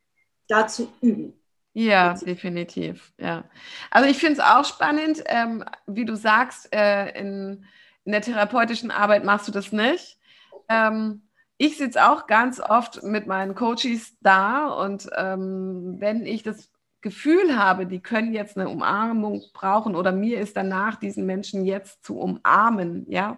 da 0.47 0.67
zu 0.67 0.91
üben. 1.01 1.33
Ja, 1.73 2.13
definitiv. 2.15 3.13
Ja. 3.17 3.45
Also 3.89 4.09
ich 4.09 4.17
finde 4.17 4.33
es 4.33 4.39
auch 4.39 4.65
spannend, 4.65 5.23
ähm, 5.27 5.63
wie 5.87 6.05
du 6.05 6.15
sagst, 6.15 6.67
äh, 6.73 7.17
in, 7.17 7.65
in 8.03 8.11
der 8.11 8.21
therapeutischen 8.21 8.91
Arbeit 8.91 9.23
machst 9.23 9.47
du 9.47 9.51
das 9.51 9.71
nicht. 9.71 10.19
Ähm, 10.67 11.21
ich 11.61 11.77
sitze 11.77 12.09
auch 12.09 12.25
ganz 12.25 12.59
oft 12.59 13.03
mit 13.03 13.27
meinen 13.27 13.53
Coaches 13.53 14.17
da 14.21 14.65
und 14.65 15.07
ähm, 15.15 15.97
wenn 15.99 16.25
ich 16.25 16.41
das 16.41 16.71
Gefühl 17.01 17.55
habe, 17.55 17.85
die 17.85 17.99
können 17.99 18.33
jetzt 18.33 18.57
eine 18.57 18.67
Umarmung 18.67 19.43
brauchen 19.53 19.95
oder 19.95 20.11
mir 20.11 20.39
ist 20.39 20.57
danach, 20.57 20.95
diesen 20.95 21.27
Menschen 21.27 21.63
jetzt 21.63 22.03
zu 22.03 22.17
umarmen, 22.17 23.05
ja, 23.11 23.37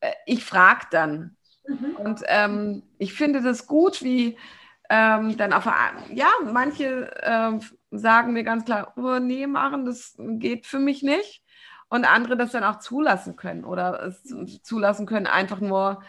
äh, 0.00 0.10
ich 0.26 0.44
frage 0.44 0.86
dann. 0.90 1.36
Mhm. 1.68 1.96
Und 1.98 2.22
ähm, 2.26 2.82
ich 2.98 3.14
finde 3.14 3.40
das 3.40 3.68
gut, 3.68 4.02
wie 4.02 4.36
ähm, 4.90 5.36
dann 5.36 5.52
auf, 5.52 5.66
ja, 6.12 6.30
manche 6.44 7.12
äh, 7.22 7.52
sagen 7.92 8.32
mir 8.32 8.42
ganz 8.42 8.64
klar, 8.64 8.94
oh, 8.96 9.20
nee, 9.20 9.46
machen, 9.46 9.86
das 9.86 10.16
geht 10.18 10.66
für 10.66 10.80
mich 10.80 11.04
nicht. 11.04 11.44
Und 11.88 12.04
andere 12.04 12.36
das 12.36 12.50
dann 12.50 12.64
auch 12.64 12.80
zulassen 12.80 13.36
können 13.36 13.64
oder 13.64 14.02
es 14.02 14.22
zulassen 14.62 15.06
können, 15.06 15.26
einfach 15.26 15.60
nur 15.60 16.02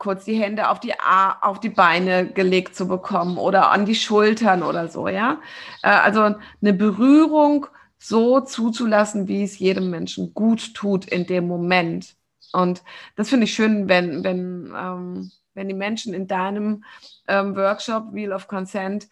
kurz 0.00 0.24
die 0.24 0.34
Hände 0.34 0.70
auf 0.70 0.80
die, 0.80 0.94
auf 1.42 1.60
die 1.60 1.68
Beine 1.68 2.26
gelegt 2.26 2.74
zu 2.74 2.88
bekommen 2.88 3.38
oder 3.38 3.70
an 3.70 3.84
die 3.84 3.94
Schultern 3.94 4.64
oder 4.64 4.88
so, 4.88 5.06
ja. 5.06 5.40
Äh, 5.82 5.90
also 5.90 6.22
eine 6.22 6.72
Berührung 6.72 7.66
so 7.98 8.40
zuzulassen, 8.40 9.28
wie 9.28 9.44
es 9.44 9.58
jedem 9.58 9.90
Menschen 9.90 10.32
gut 10.32 10.74
tut 10.74 11.04
in 11.04 11.26
dem 11.26 11.46
Moment. 11.46 12.16
Und 12.52 12.82
das 13.14 13.28
finde 13.28 13.44
ich 13.44 13.52
schön, 13.54 13.88
wenn, 13.88 14.24
wenn, 14.24 14.74
ähm, 14.74 15.30
wenn 15.54 15.68
die 15.68 15.74
Menschen 15.74 16.14
in 16.14 16.26
deinem 16.26 16.82
ähm, 17.28 17.54
Workshop 17.54 18.12
Wheel 18.12 18.32
of 18.32 18.48
Consent, 18.48 19.06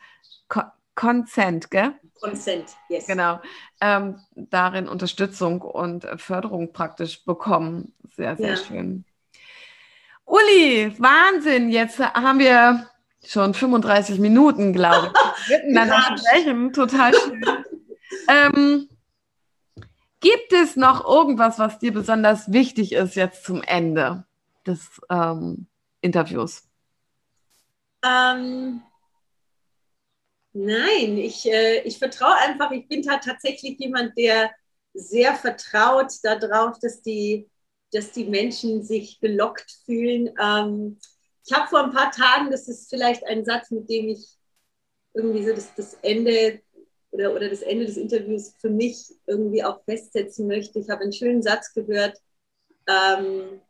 Co 0.48 0.62
Consent, 0.94 1.70
gell? 1.70 1.92
Consent, 2.20 2.64
yes. 2.88 3.06
Genau. 3.06 3.40
Ähm, 3.80 4.18
darin 4.34 4.88
Unterstützung 4.88 5.60
und 5.60 6.04
Förderung 6.16 6.72
praktisch 6.72 7.24
bekommen. 7.24 7.92
Sehr, 8.16 8.36
sehr 8.36 8.50
ja. 8.50 8.56
schön. 8.56 9.04
Uli, 10.28 10.92
Wahnsinn. 10.98 11.70
Jetzt 11.70 11.98
haben 11.98 12.38
wir 12.38 12.86
schon 13.24 13.54
35 13.54 14.18
Minuten, 14.18 14.72
glaube 14.74 15.10
ich. 15.12 15.48
Miteinander 15.66 16.16
sprechen. 16.18 16.72
Total 16.72 17.14
schön. 17.14 17.44
ähm, 18.28 18.88
gibt 20.20 20.52
es 20.52 20.76
noch 20.76 21.06
irgendwas, 21.06 21.58
was 21.58 21.78
dir 21.78 21.92
besonders 21.92 22.52
wichtig 22.52 22.92
ist 22.92 23.14
jetzt 23.14 23.44
zum 23.44 23.62
Ende 23.62 24.24
des 24.66 25.00
ähm, 25.08 25.66
Interviews? 26.02 26.68
Ähm, 28.04 28.82
nein, 30.52 31.16
ich, 31.16 31.50
äh, 31.50 31.80
ich 31.80 31.98
vertraue 31.98 32.36
einfach, 32.36 32.70
ich 32.70 32.86
bin 32.86 33.08
halt 33.08 33.24
tatsächlich 33.24 33.78
jemand, 33.78 34.16
der 34.18 34.50
sehr 34.92 35.34
vertraut 35.34 36.12
darauf, 36.22 36.78
dass 36.78 37.00
die, 37.00 37.48
dass 37.92 38.12
die 38.12 38.24
Menschen 38.24 38.82
sich 38.82 39.20
gelockt 39.20 39.70
fühlen. 39.84 40.30
Ähm, 40.40 40.98
ich 41.46 41.52
habe 41.52 41.68
vor 41.68 41.84
ein 41.84 41.92
paar 41.92 42.10
Tagen, 42.10 42.50
das 42.50 42.68
ist 42.68 42.90
vielleicht 42.90 43.24
ein 43.24 43.44
Satz, 43.44 43.70
mit 43.70 43.88
dem 43.88 44.08
ich 44.08 44.28
irgendwie 45.14 45.44
so 45.44 45.54
das, 45.54 45.74
das 45.74 45.94
Ende 46.02 46.60
oder, 47.10 47.34
oder 47.34 47.48
das 47.48 47.62
Ende 47.62 47.86
des 47.86 47.96
Interviews 47.96 48.54
für 48.58 48.70
mich 48.70 49.14
irgendwie 49.26 49.64
auch 49.64 49.82
festsetzen 49.84 50.46
möchte. 50.46 50.78
Ich 50.78 50.90
habe 50.90 51.02
einen 51.02 51.12
schönen 51.12 51.42
Satz 51.42 51.72
gehört. 51.72 52.18
Ähm, 52.86 53.60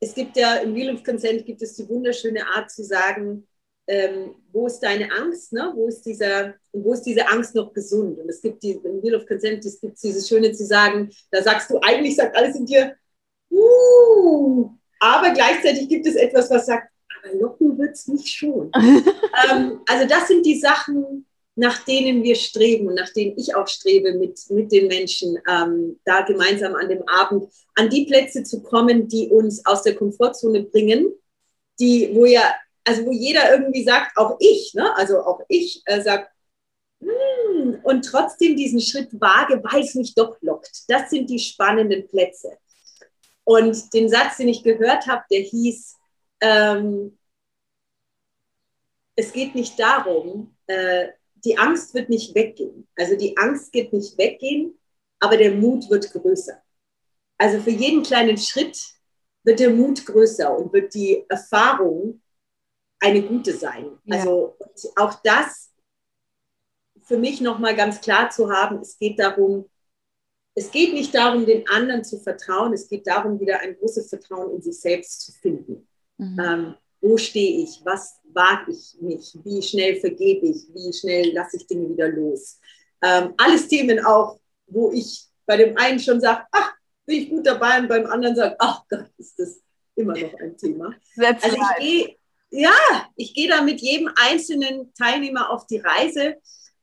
es 0.00 0.14
gibt 0.14 0.36
ja 0.36 0.56
im 0.56 0.74
Wheel 0.74 0.94
of 0.94 1.02
Consent 1.02 1.46
gibt 1.46 1.62
es 1.62 1.74
die 1.74 1.88
wunderschöne 1.88 2.46
Art 2.46 2.70
zu 2.70 2.84
sagen, 2.84 3.46
ähm, 3.86 4.34
wo 4.52 4.66
ist 4.66 4.80
deine 4.80 5.10
Angst, 5.12 5.52
ne? 5.52 5.72
wo, 5.74 5.88
ist 5.88 6.02
dieser, 6.02 6.54
wo 6.72 6.92
ist 6.92 7.02
diese 7.02 7.26
Angst 7.28 7.54
noch 7.54 7.72
gesund? 7.72 8.18
Und 8.18 8.28
es 8.28 8.40
gibt 8.40 8.62
die, 8.62 8.72
im 8.72 9.02
Wheel 9.02 9.16
of 9.16 9.26
Consent 9.26 9.64
es 9.64 9.80
gibt 9.80 10.02
dieses 10.02 10.28
Schöne 10.28 10.52
zu 10.52 10.64
sagen, 10.64 11.10
da 11.30 11.42
sagst 11.42 11.70
du, 11.70 11.78
eigentlich 11.80 12.16
sagt 12.16 12.36
alles 12.36 12.56
in 12.56 12.66
dir, 12.66 12.94
uh, 13.50 14.70
aber 15.00 15.32
gleichzeitig 15.32 15.88
gibt 15.88 16.06
es 16.06 16.14
etwas, 16.14 16.50
was 16.50 16.66
sagt, 16.66 16.88
aber 17.22 17.34
locken 17.36 17.78
wird 17.78 17.92
es 17.92 18.08
nicht 18.08 18.28
schon. 18.28 18.70
ähm, 18.74 19.80
also 19.86 20.08
das 20.08 20.28
sind 20.28 20.46
die 20.46 20.58
Sachen, 20.58 21.26
nach 21.56 21.84
denen 21.84 22.22
wir 22.22 22.34
streben 22.34 22.88
und 22.88 22.94
nach 22.94 23.10
denen 23.10 23.38
ich 23.38 23.54
auch 23.54 23.68
strebe 23.68 24.14
mit, 24.14 24.40
mit 24.50 24.72
den 24.72 24.88
Menschen, 24.88 25.38
ähm, 25.48 26.00
da 26.04 26.22
gemeinsam 26.22 26.74
an 26.74 26.88
dem 26.88 27.06
Abend 27.06 27.48
an 27.76 27.90
die 27.90 28.06
Plätze 28.06 28.42
zu 28.42 28.62
kommen, 28.62 29.08
die 29.08 29.28
uns 29.28 29.64
aus 29.66 29.82
der 29.82 29.94
Komfortzone 29.94 30.64
bringen, 30.64 31.12
die, 31.78 32.10
wo 32.14 32.24
ja, 32.24 32.54
also 32.84 33.06
wo 33.06 33.12
jeder 33.12 33.50
irgendwie 33.52 33.82
sagt, 33.82 34.16
auch 34.16 34.36
ich, 34.40 34.74
ne? 34.74 34.94
also 34.96 35.20
auch 35.20 35.40
ich 35.48 35.82
äh, 35.86 36.02
sagt, 36.02 36.30
hm, 37.00 37.80
und 37.82 38.02
trotzdem 38.04 38.56
diesen 38.56 38.80
Schritt 38.80 39.08
wage, 39.20 39.62
weil 39.64 39.82
es 39.82 39.94
mich 39.94 40.14
doch 40.14 40.36
lockt. 40.40 40.84
Das 40.88 41.10
sind 41.10 41.28
die 41.28 41.38
spannenden 41.38 42.06
Plätze. 42.06 42.56
Und 43.44 43.92
den 43.92 44.08
Satz, 44.08 44.38
den 44.38 44.48
ich 44.48 44.62
gehört 44.62 45.06
habe, 45.06 45.22
der 45.30 45.40
hieß, 45.40 45.96
ähm, 46.40 47.18
es 49.16 49.32
geht 49.32 49.54
nicht 49.54 49.78
darum, 49.78 50.56
äh, 50.66 51.08
die 51.44 51.58
Angst 51.58 51.94
wird 51.94 52.08
nicht 52.08 52.34
weggehen. 52.34 52.88
Also 52.96 53.16
die 53.16 53.36
Angst 53.36 53.72
geht 53.72 53.92
nicht 53.92 54.16
weggehen, 54.16 54.78
aber 55.20 55.36
der 55.36 55.52
Mut 55.52 55.88
wird 55.90 56.10
größer. 56.10 56.60
Also 57.36 57.60
für 57.60 57.70
jeden 57.70 58.02
kleinen 58.02 58.38
Schritt 58.38 58.78
wird 59.42 59.60
der 59.60 59.70
Mut 59.70 60.06
größer 60.06 60.56
und 60.56 60.72
wird 60.72 60.94
die 60.94 61.24
Erfahrung 61.28 62.22
eine 63.04 63.22
gute 63.22 63.52
sein. 63.52 63.98
Ja. 64.04 64.18
Also 64.18 64.56
auch 64.96 65.14
das 65.22 65.70
für 67.02 67.18
mich 67.18 67.40
nochmal 67.40 67.76
ganz 67.76 68.00
klar 68.00 68.30
zu 68.30 68.50
haben, 68.50 68.78
es 68.80 68.98
geht 68.98 69.18
darum, 69.18 69.68
es 70.54 70.70
geht 70.70 70.94
nicht 70.94 71.14
darum, 71.14 71.44
den 71.44 71.68
anderen 71.68 72.02
zu 72.02 72.18
vertrauen, 72.18 72.72
es 72.72 72.88
geht 72.88 73.06
darum, 73.06 73.38
wieder 73.38 73.60
ein 73.60 73.76
großes 73.76 74.08
Vertrauen 74.08 74.54
in 74.54 74.62
sich 74.62 74.80
selbst 74.80 75.20
zu 75.20 75.32
finden. 75.32 75.86
Mhm. 76.16 76.40
Ähm, 76.40 76.74
wo 77.00 77.18
stehe 77.18 77.62
ich? 77.62 77.82
Was 77.84 78.20
wage 78.32 78.72
ich 78.72 78.96
mich? 79.00 79.36
Wie 79.44 79.60
schnell 79.62 80.00
vergebe 80.00 80.46
ich? 80.46 80.66
Wie 80.72 80.92
schnell 80.92 81.34
lasse 81.34 81.58
ich 81.58 81.66
Dinge 81.66 81.90
wieder 81.90 82.08
los? 82.08 82.58
Ähm, 83.02 83.34
alles 83.36 83.68
Themen 83.68 84.02
auch, 84.04 84.40
wo 84.66 84.90
ich 84.92 85.26
bei 85.44 85.58
dem 85.58 85.76
einen 85.76 86.00
schon 86.00 86.20
sage, 86.20 86.46
ach, 86.52 86.72
bin 87.04 87.16
ich 87.20 87.28
gut 87.28 87.46
dabei 87.46 87.80
und 87.80 87.88
beim 87.88 88.06
anderen 88.06 88.34
sage, 88.34 88.56
ach 88.58 88.82
Gott, 88.88 89.10
ist 89.18 89.38
das 89.38 89.60
immer 89.96 90.14
noch 90.18 90.34
ein 90.40 90.56
Thema. 90.56 90.94
That's 91.16 91.44
also 91.44 91.56
ich 91.56 91.84
gehe, 91.84 92.16
ja, 92.54 93.08
ich 93.16 93.34
gehe 93.34 93.48
da 93.48 93.62
mit 93.62 93.80
jedem 93.80 94.10
einzelnen 94.16 94.92
Teilnehmer 94.94 95.50
auf 95.50 95.66
die 95.66 95.78
Reise 95.78 96.36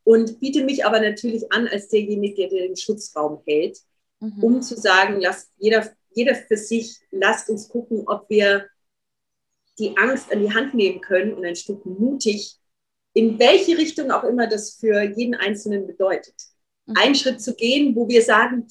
und 0.03 0.39
biete 0.39 0.63
mich 0.63 0.85
aber 0.85 0.99
natürlich 0.99 1.51
an 1.51 1.67
als 1.67 1.87
derjenige, 1.87 2.49
der 2.49 2.67
den 2.67 2.75
Schutzraum 2.75 3.41
hält, 3.45 3.79
mhm. 4.19 4.43
um 4.43 4.61
zu 4.61 4.75
sagen, 4.75 5.21
lasst 5.21 5.49
jeder, 5.57 5.89
jeder 6.13 6.35
für 6.35 6.57
sich, 6.57 6.97
lasst 7.11 7.49
uns 7.49 7.69
gucken, 7.69 8.03
ob 8.07 8.29
wir 8.29 8.67
die 9.79 9.95
Angst 9.97 10.31
an 10.31 10.41
die 10.41 10.53
Hand 10.53 10.73
nehmen 10.73 10.99
können 10.99 11.33
und 11.33 11.45
ein 11.45 11.55
Stück 11.55 11.85
mutig, 11.85 12.57
in 13.13 13.39
welche 13.39 13.77
Richtung 13.77 14.11
auch 14.11 14.23
immer 14.23 14.47
das 14.47 14.75
für 14.75 15.01
jeden 15.01 15.35
Einzelnen 15.35 15.87
bedeutet. 15.87 16.35
Mhm. 16.85 16.95
Einen 16.97 17.15
Schritt 17.15 17.41
zu 17.41 17.55
gehen, 17.55 17.95
wo 17.95 18.09
wir 18.09 18.21
sagen, 18.21 18.67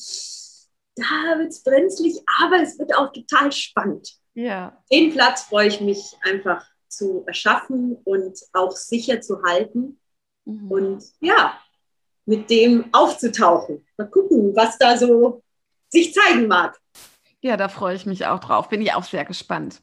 da 0.96 1.38
wird 1.38 1.48
es 1.48 1.62
brenzlig, 1.62 2.20
aber 2.42 2.60
es 2.62 2.78
wird 2.78 2.94
auch 2.94 3.12
total 3.12 3.52
spannend. 3.52 4.16
Ja. 4.34 4.82
Den 4.92 5.12
Platz 5.12 5.42
freue 5.42 5.68
ich 5.68 5.80
mich 5.80 6.14
einfach 6.22 6.70
zu 6.90 7.24
erschaffen 7.26 7.96
und 8.04 8.38
auch 8.52 8.72
sicher 8.72 9.20
zu 9.20 9.42
halten. 9.42 9.98
Mhm. 10.44 10.70
Und 10.70 11.04
ja, 11.20 11.58
mit 12.26 12.50
dem 12.50 12.86
aufzutauchen. 12.92 13.84
Mal 13.96 14.08
gucken, 14.08 14.54
was 14.54 14.78
da 14.78 14.96
so 14.96 15.42
sich 15.88 16.14
zeigen 16.14 16.46
mag. 16.46 16.78
Ja, 17.42 17.56
da 17.56 17.68
freue 17.68 17.96
ich 17.96 18.04
mich 18.04 18.26
auch 18.26 18.38
drauf. 18.38 18.68
Bin 18.68 18.82
ich 18.82 18.92
auch 18.92 19.04
sehr 19.04 19.24
gespannt. 19.24 19.80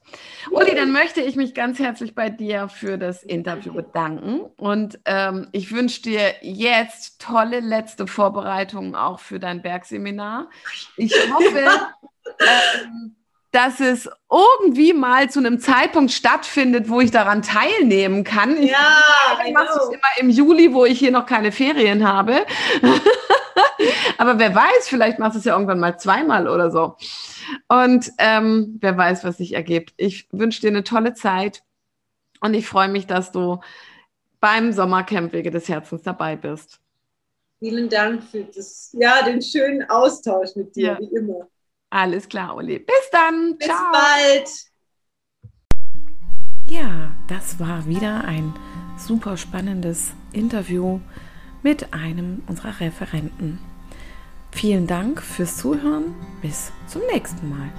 Uli, 0.51 0.75
dann 0.75 0.91
möchte 0.91 1.21
ich 1.21 1.35
mich 1.35 1.55
ganz 1.55 1.79
herzlich 1.79 2.13
bei 2.13 2.29
dir 2.29 2.69
für 2.69 2.99
das 2.99 3.23
Interview 3.23 3.73
bedanken. 3.73 4.41
Und 4.57 4.99
ähm, 5.05 5.47
ich 5.53 5.71
wünsche 5.71 6.03
dir 6.03 6.35
jetzt 6.41 7.19
tolle 7.19 7.59
letzte 7.59 8.05
Vorbereitungen 8.05 8.93
auch 8.93 9.19
für 9.19 9.39
dein 9.39 9.63
Bergseminar. 9.63 10.51
Ich 10.97 11.11
hoffe, 11.33 11.65
ähm, 12.39 13.15
dass 13.57 13.79
es 13.79 14.07
irgendwie 14.29 14.93
mal 14.93 15.31
zu 15.31 15.39
einem 15.39 15.59
Zeitpunkt 15.59 16.11
stattfindet, 16.11 16.89
wo 16.89 17.01
ich 17.01 17.09
daran 17.09 17.41
teilnehmen 17.41 18.23
kann. 18.23 18.55
Ich 18.61 18.69
ja, 18.69 19.01
ich 19.43 19.51
mache 19.51 19.79
es 19.79 19.89
immer 19.89 20.19
im 20.19 20.29
Juli, 20.29 20.75
wo 20.75 20.85
ich 20.85 20.99
hier 20.99 21.09
noch 21.09 21.25
keine 21.25 21.51
Ferien 21.51 22.07
habe. 22.07 22.45
Aber 24.19 24.37
wer 24.37 24.53
weiß, 24.53 24.87
vielleicht 24.87 25.17
machst 25.17 25.33
du 25.33 25.39
es 25.39 25.45
ja 25.45 25.53
irgendwann 25.53 25.79
mal 25.79 25.97
zweimal 25.97 26.47
oder 26.47 26.69
so. 26.69 26.97
Und 27.67 28.11
ähm, 28.19 28.77
wer 28.79 28.95
weiß, 28.95 29.23
was 29.23 29.37
sich 29.37 29.53
ergibt. 29.53 29.95
Ich 29.97 30.27
wünsche 30.31 30.61
dir 30.61 30.69
eine 30.69 30.83
tolle 30.83 31.15
Zeit 31.15 31.63
und 32.41 32.53
ich 32.53 32.67
freue 32.67 32.89
mich, 32.89 33.07
dass 33.07 33.31
du 33.31 33.59
beim 34.39 34.71
Sommercamp 34.71 35.33
Wege 35.33 35.49
des 35.49 35.67
Herzens 35.67 36.03
dabei 36.03 36.35
bist. 36.35 36.79
Vielen 37.57 37.89
Dank 37.89 38.23
für 38.23 38.43
das, 38.43 38.95
ja, 38.99 39.23
den 39.23 39.41
schönen 39.41 39.89
Austausch 39.89 40.55
mit 40.55 40.75
dir, 40.75 40.91
ja. 40.91 40.99
wie 40.99 41.15
immer. 41.15 41.47
Alles 41.89 42.27
klar, 42.27 42.55
Uli. 42.55 42.79
Bis 42.79 43.09
dann. 43.11 43.57
Bis 43.57 43.67
Ciao. 43.67 43.91
bald. 43.91 44.49
Ja, 46.67 47.11
das 47.27 47.59
war 47.59 47.85
wieder 47.87 48.25
ein 48.25 48.53
super 48.97 49.37
spannendes 49.37 50.11
Interview 50.33 50.99
mit 51.63 51.93
einem 51.93 52.43
unserer 52.47 52.79
Referenten. 52.79 53.59
Vielen 54.51 54.87
Dank 54.87 55.21
fürs 55.21 55.57
Zuhören. 55.57 56.15
Bis 56.41 56.71
zum 56.87 57.01
nächsten 57.11 57.49
Mal. 57.49 57.71